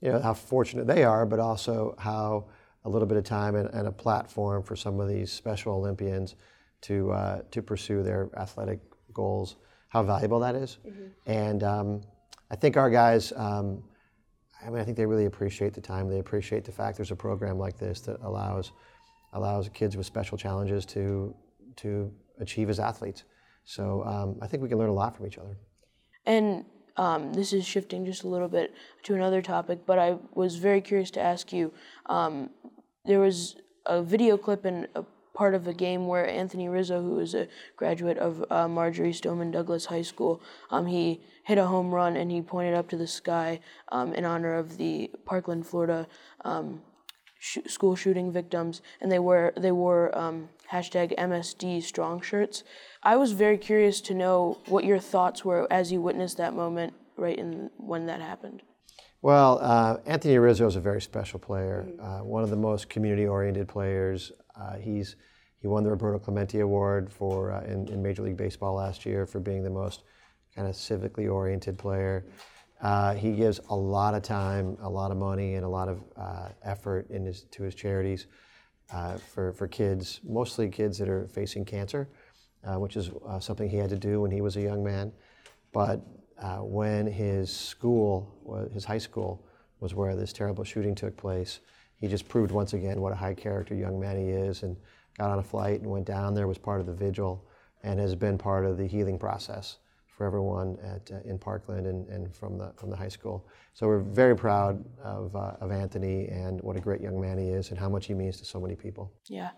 you 0.01 0.11
know 0.11 0.19
how 0.19 0.33
fortunate 0.33 0.87
they 0.87 1.03
are, 1.03 1.25
but 1.25 1.39
also 1.39 1.95
how 1.97 2.45
a 2.83 2.89
little 2.89 3.07
bit 3.07 3.17
of 3.17 3.23
time 3.23 3.55
and, 3.55 3.69
and 3.69 3.87
a 3.87 3.91
platform 3.91 4.63
for 4.63 4.75
some 4.75 4.99
of 4.99 5.07
these 5.07 5.31
Special 5.31 5.73
Olympians 5.73 6.35
to 6.81 7.11
uh, 7.11 7.41
to 7.51 7.61
pursue 7.61 8.03
their 8.03 8.29
athletic 8.35 8.79
goals. 9.13 9.55
How 9.89 10.03
valuable 10.03 10.39
that 10.39 10.55
is. 10.55 10.77
Mm-hmm. 10.85 11.31
and 11.31 11.63
um, 11.63 12.01
I 12.49 12.55
think 12.55 12.77
our 12.77 12.89
guys. 12.89 13.31
Um, 13.35 13.83
I 14.63 14.69
mean, 14.69 14.79
I 14.79 14.83
think 14.83 14.95
they 14.95 15.07
really 15.07 15.25
appreciate 15.25 15.73
the 15.73 15.81
time. 15.81 16.07
They 16.07 16.19
appreciate 16.19 16.65
the 16.65 16.71
fact 16.71 16.95
there's 16.95 17.09
a 17.09 17.15
program 17.15 17.57
like 17.57 17.79
this 17.79 18.01
that 18.01 18.21
allows 18.21 18.73
allows 19.33 19.69
kids 19.69 19.97
with 19.97 20.05
special 20.05 20.37
challenges 20.37 20.85
to 20.87 21.35
to 21.77 22.11
achieve 22.39 22.69
as 22.69 22.79
athletes. 22.79 23.23
So 23.63 24.03
um, 24.05 24.37
I 24.41 24.47
think 24.47 24.63
we 24.63 24.69
can 24.69 24.77
learn 24.77 24.89
a 24.89 24.93
lot 24.93 25.15
from 25.15 25.27
each 25.27 25.37
other. 25.37 25.57
And 26.25 26.65
um, 26.97 27.33
this 27.33 27.53
is 27.53 27.65
shifting 27.65 28.05
just 28.05 28.23
a 28.23 28.27
little 28.27 28.49
bit 28.49 28.73
to 29.03 29.15
another 29.15 29.41
topic, 29.41 29.85
but 29.85 29.97
I 29.97 30.17
was 30.33 30.57
very 30.57 30.81
curious 30.81 31.11
to 31.11 31.21
ask 31.21 31.53
you. 31.53 31.71
Um, 32.07 32.49
there 33.05 33.19
was 33.19 33.55
a 33.85 34.03
video 34.03 34.37
clip 34.37 34.65
in 34.65 34.87
a 34.95 35.03
part 35.33 35.55
of 35.55 35.67
a 35.67 35.73
game 35.73 36.07
where 36.07 36.27
Anthony 36.27 36.67
Rizzo, 36.67 37.01
who 37.01 37.19
is 37.19 37.33
a 37.33 37.47
graduate 37.77 38.17
of 38.17 38.43
uh, 38.51 38.67
Marjory 38.67 39.13
Stoneman 39.13 39.51
Douglas 39.51 39.85
High 39.85 40.01
School, 40.01 40.41
um, 40.69 40.85
he 40.85 41.21
hit 41.43 41.57
a 41.57 41.65
home 41.65 41.91
run 41.91 42.17
and 42.17 42.29
he 42.29 42.41
pointed 42.41 42.73
up 42.75 42.89
to 42.89 42.97
the 42.97 43.07
sky 43.07 43.59
um, 43.91 44.13
in 44.13 44.25
honor 44.25 44.55
of 44.55 44.77
the 44.77 45.09
Parkland, 45.25 45.65
Florida 45.65 46.07
um, 46.43 46.81
sh- 47.41 47.57
school 47.67 47.95
shooting 47.95 48.31
victims, 48.31 48.81
and 49.01 49.11
they 49.11 49.19
were 49.19 49.51
they 49.57 49.71
wore 49.71 50.17
um, 50.17 50.49
hashtag 50.71 51.17
MSD 51.17 51.83
Strong 51.83 52.21
shirts. 52.21 52.63
I 53.03 53.17
was 53.17 53.33
very 53.33 53.57
curious 53.57 53.99
to 54.01 54.13
know 54.13 54.59
what 54.67 54.85
your 54.85 54.99
thoughts 54.99 55.43
were 55.43 55.67
as 55.69 55.91
you 55.91 56.01
witnessed 56.01 56.37
that 56.37 56.53
moment 56.53 56.93
right 57.17 57.37
in 57.37 57.69
when 57.77 58.05
that 58.05 58.21
happened. 58.21 58.61
Well, 59.23 59.59
uh, 59.61 59.97
Anthony 60.05 60.37
Rizzo 60.37 60.65
is 60.67 60.75
a 60.75 60.81
very 60.81 61.01
special 61.01 61.39
player, 61.39 61.85
mm-hmm. 61.87 62.03
uh, 62.03 62.23
one 62.23 62.43
of 62.43 62.49
the 62.49 62.55
most 62.55 62.89
community-oriented 62.89 63.67
players. 63.67 64.31
Uh, 64.55 64.77
he's 64.77 65.15
he 65.59 65.67
won 65.67 65.83
the 65.83 65.91
Roberto 65.91 66.17
Clemente 66.17 66.59
Award 66.59 67.11
for 67.11 67.51
uh, 67.51 67.63
in, 67.65 67.87
in, 67.89 68.01
Major 68.01 68.23
League 68.23 68.37
Baseball 68.37 68.73
last 68.73 69.05
year 69.05 69.27
for 69.27 69.39
being 69.39 69.63
the 69.63 69.69
most 69.69 70.01
kind 70.55 70.67
of 70.67 70.73
civically 70.73 71.31
oriented 71.31 71.77
player. 71.77 72.25
Uh, 72.81 73.13
he 73.13 73.33
gives 73.33 73.59
a 73.69 73.75
lot 73.75 74.15
of 74.15 74.23
time, 74.23 74.75
a 74.81 74.89
lot 74.89 75.11
of 75.11 75.17
money, 75.17 75.55
and 75.55 75.63
a 75.63 75.69
lot 75.69 75.87
of 75.87 76.03
uh, 76.17 76.49
effort 76.63 77.09
in 77.09 77.25
his, 77.25 77.43
to 77.43 77.63
his 77.63 77.75
charities 77.75 78.27
for 79.33 79.53
for 79.53 79.67
kids, 79.67 80.19
mostly 80.23 80.67
kids 80.69 80.97
that 80.97 81.07
are 81.07 81.27
facing 81.27 81.63
cancer, 81.63 82.09
which 82.75 82.97
is 82.97 83.11
something 83.39 83.69
he 83.69 83.77
had 83.77 83.89
to 83.89 83.97
do 83.97 84.19
when 84.21 84.31
he 84.31 84.41
was 84.41 84.57
a 84.57 84.61
young 84.61 84.83
man. 84.83 85.13
But 85.71 86.01
uh, 86.41 86.57
when 86.57 87.05
his 87.07 87.55
school, 87.55 88.69
his 88.73 88.83
high 88.83 88.97
school, 88.97 89.45
was 89.79 89.95
where 89.95 90.15
this 90.15 90.33
terrible 90.33 90.63
shooting 90.63 90.95
took 90.95 91.15
place. 91.15 91.59
He 91.95 92.07
just 92.07 92.27
proved 92.27 92.51
once 92.51 92.73
again 92.73 92.99
what 92.99 93.13
a 93.13 93.15
high 93.15 93.35
character 93.35 93.75
young 93.75 93.99
man 93.99 94.17
he 94.17 94.29
is 94.29 94.63
and 94.63 94.75
got 95.17 95.29
on 95.29 95.39
a 95.39 95.43
flight 95.43 95.81
and 95.81 95.89
went 95.89 96.05
down 96.05 96.33
there, 96.33 96.47
was 96.47 96.57
part 96.57 96.79
of 96.79 96.87
the 96.87 96.93
vigil, 96.93 97.45
and 97.83 97.99
has 97.99 98.15
been 98.15 98.37
part 98.37 98.65
of 98.65 98.77
the 98.77 98.87
healing 98.87 99.19
process 99.19 99.77
for 100.21 100.27
everyone 100.27 100.77
at, 100.83 101.09
uh, 101.11 101.27
in 101.27 101.39
Parkland 101.39 101.87
and, 101.87 102.07
and 102.09 102.35
from, 102.35 102.55
the, 102.55 102.71
from 102.77 102.91
the 102.91 102.95
high 102.95 103.07
school. 103.07 103.47
So 103.73 103.87
we're 103.87 104.01
very 104.01 104.35
proud 104.35 104.85
of, 105.03 105.35
uh, 105.35 105.53
of 105.59 105.71
Anthony 105.71 106.27
and 106.27 106.61
what 106.61 106.75
a 106.77 106.79
great 106.79 107.01
young 107.01 107.19
man 107.19 107.39
he 107.39 107.47
is 107.49 107.71
and 107.71 107.79
how 107.79 107.89
much 107.89 108.05
he 108.05 108.13
means 108.13 108.37
to 108.37 108.45
so 108.45 108.59
many 108.59 108.75
people. 108.75 109.11
Yeah. 109.27 109.49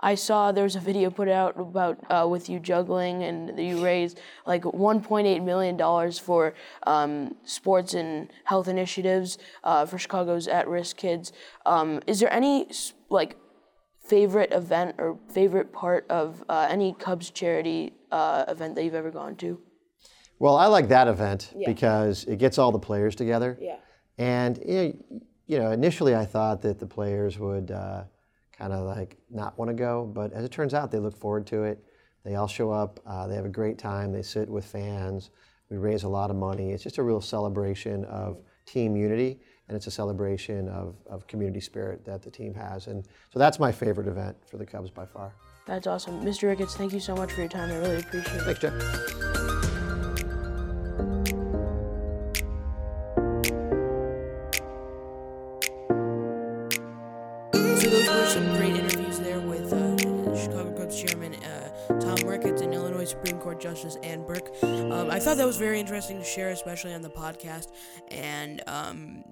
I 0.00 0.16
saw 0.16 0.50
there 0.50 0.64
was 0.64 0.74
a 0.74 0.80
video 0.80 1.10
put 1.10 1.28
out 1.28 1.60
about 1.60 1.98
uh, 2.10 2.26
with 2.26 2.48
you 2.48 2.58
juggling, 2.58 3.22
and 3.22 3.56
you 3.56 3.84
raised 3.84 4.18
like 4.46 4.62
1.8 4.62 5.44
million 5.44 5.76
dollars 5.76 6.18
for 6.18 6.54
um, 6.86 7.36
sports 7.44 7.92
and 7.92 8.32
health 8.44 8.66
initiatives 8.66 9.38
uh, 9.62 9.84
for 9.84 9.98
Chicago's 9.98 10.48
at-risk 10.48 10.96
kids. 10.96 11.32
Um, 11.66 12.00
is 12.06 12.18
there 12.18 12.32
any 12.32 12.68
like 13.10 13.36
favorite 14.02 14.52
event 14.52 14.96
or 14.98 15.18
favorite 15.28 15.70
part 15.70 16.06
of 16.08 16.42
uh, 16.48 16.66
any 16.68 16.94
Cubs 16.94 17.28
charity 17.30 17.92
uh, 18.10 18.46
event 18.48 18.74
that 18.74 18.84
you've 18.84 18.94
ever 18.94 19.10
gone 19.10 19.36
to? 19.36 19.60
Well, 20.40 20.56
I 20.56 20.66
like 20.66 20.88
that 20.88 21.06
event 21.06 21.52
yeah. 21.54 21.68
because 21.68 22.24
it 22.24 22.38
gets 22.38 22.58
all 22.58 22.72
the 22.72 22.78
players 22.78 23.14
together. 23.14 23.56
Yeah. 23.60 23.76
And 24.18 24.58
you 24.66 25.58
know, 25.58 25.70
initially 25.70 26.16
I 26.16 26.24
thought 26.24 26.62
that 26.62 26.78
the 26.78 26.86
players 26.86 27.38
would 27.38 27.70
uh, 27.70 28.04
kind 28.56 28.72
of 28.72 28.86
like 28.86 29.18
not 29.30 29.58
want 29.58 29.68
to 29.68 29.74
go. 29.74 30.10
But 30.12 30.32
as 30.32 30.44
it 30.44 30.50
turns 30.50 30.74
out, 30.74 30.90
they 30.90 30.98
look 30.98 31.16
forward 31.16 31.46
to 31.48 31.64
it. 31.64 31.84
They 32.24 32.34
all 32.34 32.48
show 32.48 32.70
up. 32.70 33.00
Uh, 33.06 33.26
they 33.26 33.34
have 33.34 33.44
a 33.44 33.50
great 33.50 33.78
time. 33.78 34.12
They 34.12 34.22
sit 34.22 34.48
with 34.48 34.64
fans. 34.64 35.30
We 35.70 35.76
raise 35.76 36.04
a 36.04 36.08
lot 36.08 36.30
of 36.30 36.36
money. 36.36 36.72
It's 36.72 36.82
just 36.82 36.98
a 36.98 37.02
real 37.02 37.20
celebration 37.20 38.04
of 38.06 38.40
team 38.66 38.96
unity. 38.96 39.40
and 39.68 39.76
it's 39.76 39.86
a 39.86 39.90
celebration 39.90 40.68
of, 40.68 40.96
of 41.06 41.26
community 41.28 41.60
spirit 41.60 42.04
that 42.04 42.22
the 42.22 42.30
team 42.30 42.52
has. 42.54 42.88
And 42.88 43.04
so 43.32 43.38
that's 43.38 43.60
my 43.60 43.70
favorite 43.70 44.08
event 44.08 44.36
for 44.44 44.56
the 44.56 44.66
Cubs 44.66 44.90
by 44.90 45.06
far. 45.06 45.32
That's 45.66 45.86
awesome. 45.86 46.24
Mr. 46.24 46.48
Ricketts, 46.48 46.74
thank 46.74 46.92
you 46.92 47.00
so 47.00 47.14
much 47.14 47.30
for 47.32 47.40
your 47.40 47.48
time. 47.48 47.70
I 47.70 47.76
really 47.76 48.00
appreciate 48.00 48.36
it. 48.36 48.42
Thanks, 48.42 48.60
Jeff. 48.60 49.49
Thought 65.30 65.36
that 65.36 65.46
was 65.46 65.58
very 65.58 65.78
interesting 65.78 66.18
to 66.18 66.24
share, 66.24 66.48
especially 66.48 66.92
on 66.92 67.02
the 67.02 67.08
podcast. 67.08 67.68
And 68.08 68.60
um, 68.66 69.22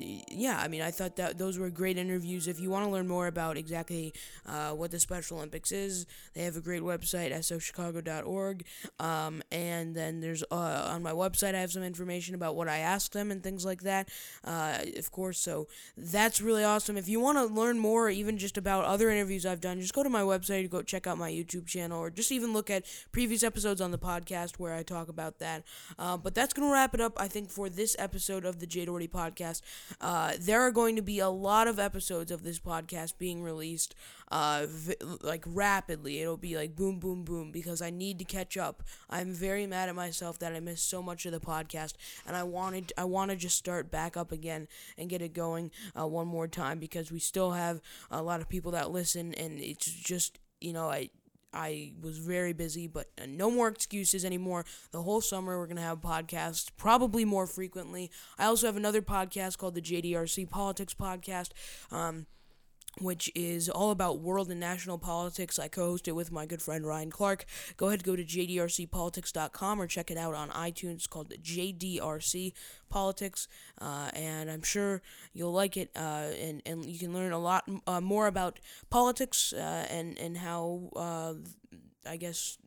yeah, 0.00 0.58
I 0.58 0.68
mean, 0.68 0.82
I 0.82 0.90
thought 0.90 1.16
that 1.16 1.38
those 1.38 1.58
were 1.58 1.70
great 1.70 1.98
interviews. 1.98 2.48
If 2.48 2.60
you 2.60 2.70
want 2.70 2.84
to 2.84 2.90
learn 2.90 3.06
more 3.08 3.26
about 3.26 3.56
exactly 3.56 4.12
uh, 4.46 4.70
what 4.70 4.90
the 4.90 5.00
Special 5.00 5.38
Olympics 5.38 5.72
is, 5.72 6.06
they 6.34 6.42
have 6.42 6.56
a 6.56 6.60
great 6.60 6.82
website, 6.82 7.32
sochicago.org. 7.32 8.64
Um, 8.98 9.42
and 9.50 9.94
then 9.94 10.20
there's 10.20 10.42
uh, 10.50 10.88
on 10.90 11.02
my 11.02 11.12
website, 11.12 11.54
I 11.54 11.60
have 11.60 11.72
some 11.72 11.82
information 11.82 12.34
about 12.34 12.56
what 12.56 12.68
I 12.68 12.78
asked 12.78 13.12
them 13.12 13.30
and 13.30 13.42
things 13.42 13.64
like 13.64 13.82
that, 13.82 14.08
uh, 14.44 14.78
of 14.96 15.10
course. 15.10 15.38
So 15.38 15.68
that's 15.96 16.40
really 16.40 16.64
awesome. 16.64 16.96
If 16.96 17.08
you 17.08 17.20
want 17.20 17.38
to 17.38 17.44
learn 17.44 17.78
more, 17.78 18.10
even 18.10 18.38
just 18.38 18.56
about 18.56 18.84
other 18.84 19.10
interviews 19.10 19.46
I've 19.46 19.60
done, 19.60 19.80
just 19.80 19.94
go 19.94 20.02
to 20.02 20.10
my 20.10 20.22
website, 20.22 20.68
go 20.70 20.82
check 20.82 21.06
out 21.06 21.18
my 21.18 21.30
YouTube 21.30 21.66
channel, 21.66 21.98
or 21.98 22.10
just 22.10 22.32
even 22.32 22.52
look 22.52 22.70
at 22.70 22.84
previous 23.12 23.42
episodes 23.42 23.80
on 23.80 23.90
the 23.90 23.98
podcast 23.98 24.58
where 24.58 24.74
I 24.74 24.82
talk 24.82 25.08
about 25.08 25.38
that. 25.38 25.64
Uh, 25.98 26.16
but 26.16 26.34
that's 26.34 26.52
going 26.52 26.68
to 26.68 26.72
wrap 26.72 26.94
it 26.94 27.00
up, 27.00 27.14
I 27.20 27.28
think, 27.28 27.50
for 27.50 27.68
this 27.68 27.96
episode 27.98 28.44
of 28.44 28.60
the 28.60 28.66
Jay 28.66 28.84
Doherty 28.84 29.08
podcast. 29.08 29.62
Uh, 30.00 30.32
there 30.38 30.60
are 30.60 30.70
going 30.70 30.96
to 30.96 31.02
be 31.02 31.18
a 31.18 31.28
lot 31.28 31.68
of 31.68 31.78
episodes 31.78 32.30
of 32.30 32.42
this 32.42 32.58
podcast 32.58 33.18
being 33.18 33.42
released, 33.42 33.94
uh, 34.30 34.66
v- 34.68 34.96
like 35.22 35.44
rapidly. 35.46 36.20
It'll 36.20 36.36
be 36.36 36.56
like 36.56 36.76
boom, 36.76 36.98
boom, 36.98 37.24
boom 37.24 37.50
because 37.50 37.82
I 37.82 37.90
need 37.90 38.18
to 38.18 38.24
catch 38.24 38.56
up. 38.56 38.82
I'm 39.08 39.32
very 39.32 39.66
mad 39.66 39.88
at 39.88 39.94
myself 39.94 40.38
that 40.40 40.54
I 40.54 40.60
missed 40.60 40.88
so 40.88 41.02
much 41.02 41.26
of 41.26 41.32
the 41.32 41.40
podcast, 41.40 41.94
and 42.26 42.36
I 42.36 42.42
wanted, 42.42 42.92
I 42.96 43.04
want 43.04 43.30
to 43.30 43.36
just 43.36 43.56
start 43.56 43.90
back 43.90 44.16
up 44.16 44.32
again 44.32 44.68
and 44.98 45.08
get 45.08 45.22
it 45.22 45.32
going 45.32 45.70
uh, 45.98 46.06
one 46.06 46.26
more 46.28 46.48
time 46.48 46.78
because 46.78 47.10
we 47.12 47.18
still 47.18 47.52
have 47.52 47.80
a 48.10 48.22
lot 48.22 48.40
of 48.40 48.48
people 48.48 48.72
that 48.72 48.90
listen, 48.90 49.34
and 49.34 49.58
it's 49.58 49.90
just, 49.90 50.38
you 50.60 50.72
know, 50.72 50.88
I 50.90 51.10
I 51.52 51.92
was 52.00 52.18
very 52.18 52.52
busy, 52.52 52.86
but 52.86 53.10
uh, 53.20 53.26
no 53.28 53.50
more 53.50 53.68
excuses 53.68 54.24
anymore. 54.24 54.64
The 54.92 55.02
whole 55.02 55.20
summer, 55.20 55.58
we're 55.58 55.66
going 55.66 55.76
to 55.76 55.82
have 55.82 56.00
podcasts, 56.00 56.68
probably 56.76 57.24
more 57.24 57.46
frequently. 57.46 58.10
I 58.38 58.44
also 58.44 58.66
have 58.66 58.76
another 58.76 59.02
podcast 59.02 59.58
called 59.58 59.74
the 59.74 59.82
JDRC 59.82 60.48
Politics 60.48 60.94
Podcast. 60.94 61.50
Um, 61.90 62.26
which 62.98 63.30
is 63.34 63.68
all 63.68 63.90
about 63.90 64.20
world 64.20 64.50
and 64.50 64.60
national 64.60 64.98
politics. 64.98 65.58
I 65.58 65.68
co 65.68 65.90
host 65.90 66.08
it 66.08 66.12
with 66.12 66.32
my 66.32 66.46
good 66.46 66.62
friend 66.62 66.86
Ryan 66.86 67.10
Clark. 67.10 67.44
Go 67.76 67.88
ahead, 67.88 68.04
go 68.04 68.16
to 68.16 68.24
jdrcpolitics.com 68.24 69.80
or 69.80 69.86
check 69.86 70.10
it 70.10 70.18
out 70.18 70.34
on 70.34 70.50
iTunes. 70.50 70.94
It's 70.94 71.06
called 71.06 71.32
JDRC 71.42 72.52
Politics, 72.88 73.48
uh, 73.80 74.10
and 74.14 74.50
I'm 74.50 74.62
sure 74.62 75.02
you'll 75.32 75.52
like 75.52 75.76
it. 75.76 75.90
Uh, 75.94 76.30
and, 76.40 76.62
and 76.66 76.84
you 76.84 76.98
can 76.98 77.14
learn 77.14 77.32
a 77.32 77.38
lot 77.38 77.68
uh, 77.86 78.00
more 78.00 78.26
about 78.26 78.58
politics 78.90 79.52
uh, 79.52 79.86
and, 79.88 80.18
and 80.18 80.36
how, 80.36 80.90
uh, 80.96 81.34
I 82.08 82.16
guess, 82.16 82.58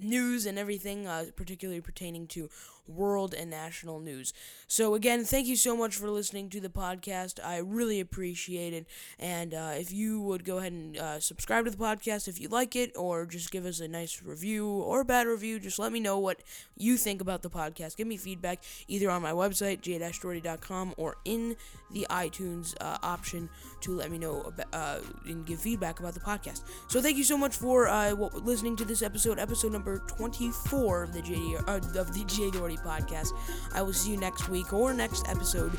news 0.00 0.46
and 0.46 0.58
everything, 0.58 1.06
uh, 1.06 1.26
particularly 1.36 1.80
pertaining 1.80 2.26
to 2.28 2.48
world 2.88 3.34
and 3.34 3.50
national 3.50 4.00
news. 4.00 4.32
So, 4.66 4.94
again, 4.94 5.24
thank 5.24 5.46
you 5.46 5.56
so 5.56 5.76
much 5.76 5.96
for 5.96 6.10
listening 6.10 6.50
to 6.50 6.60
the 6.60 6.68
podcast. 6.68 7.38
I 7.44 7.58
really 7.58 8.00
appreciate 8.00 8.72
it. 8.72 8.86
And 9.18 9.54
uh, 9.54 9.72
if 9.74 9.92
you 9.92 10.20
would 10.22 10.44
go 10.44 10.58
ahead 10.58 10.72
and 10.72 10.96
uh, 10.96 11.20
subscribe 11.20 11.66
to 11.66 11.70
the 11.70 11.76
podcast 11.76 12.28
if 12.28 12.40
you 12.40 12.48
like 12.48 12.74
it, 12.74 12.96
or 12.96 13.26
just 13.26 13.50
give 13.50 13.66
us 13.66 13.80
a 13.80 13.88
nice 13.88 14.22
review 14.22 14.66
or 14.68 15.00
a 15.02 15.04
bad 15.04 15.26
review, 15.26 15.60
just 15.60 15.78
let 15.78 15.92
me 15.92 16.00
know 16.00 16.18
what 16.18 16.42
you 16.76 16.96
think 16.96 17.20
about 17.20 17.42
the 17.42 17.50
podcast. 17.50 17.96
Give 17.96 18.06
me 18.06 18.16
feedback 18.16 18.62
either 18.88 19.10
on 19.10 19.22
my 19.22 19.32
website, 19.32 19.82
j-doherty.com, 19.82 20.94
or 20.96 21.16
in 21.24 21.56
the 21.90 22.06
iTunes 22.10 22.74
uh, 22.80 22.98
option 23.02 23.48
to 23.80 23.92
let 23.92 24.10
me 24.10 24.18
know 24.18 24.42
about, 24.42 24.66
uh, 24.72 24.98
and 25.26 25.46
give 25.46 25.60
feedback 25.60 26.00
about 26.00 26.14
the 26.14 26.20
podcast. 26.20 26.62
So, 26.88 27.00
thank 27.00 27.16
you 27.16 27.24
so 27.24 27.36
much 27.36 27.56
for 27.56 27.88
uh, 27.88 28.12
listening 28.12 28.76
to 28.76 28.84
this 28.84 29.02
episode, 29.02 29.38
episode 29.38 29.72
number 29.72 29.98
24 30.06 31.02
of 31.02 31.12
the 31.12 31.20
JD, 31.20 31.68
uh, 31.68 32.00
of 32.00 32.14
the 32.14 32.24
Jay 32.24 32.50
Doherty 32.50 32.77
podcast. 32.78 33.28
I 33.74 33.82
will 33.82 33.92
see 33.92 34.10
you 34.10 34.16
next 34.16 34.48
week 34.48 34.72
or 34.72 34.92
next 34.94 35.28
episode 35.28 35.72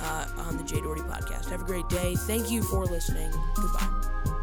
uh, 0.00 0.26
on 0.38 0.56
the 0.56 0.64
Jay 0.64 0.80
Doherty 0.80 1.02
podcast. 1.02 1.50
Have 1.50 1.62
a 1.62 1.64
great 1.64 1.88
day. 1.88 2.14
Thank 2.16 2.50
you 2.50 2.62
for 2.62 2.84
listening. 2.84 3.32
Goodbye. 3.56 4.33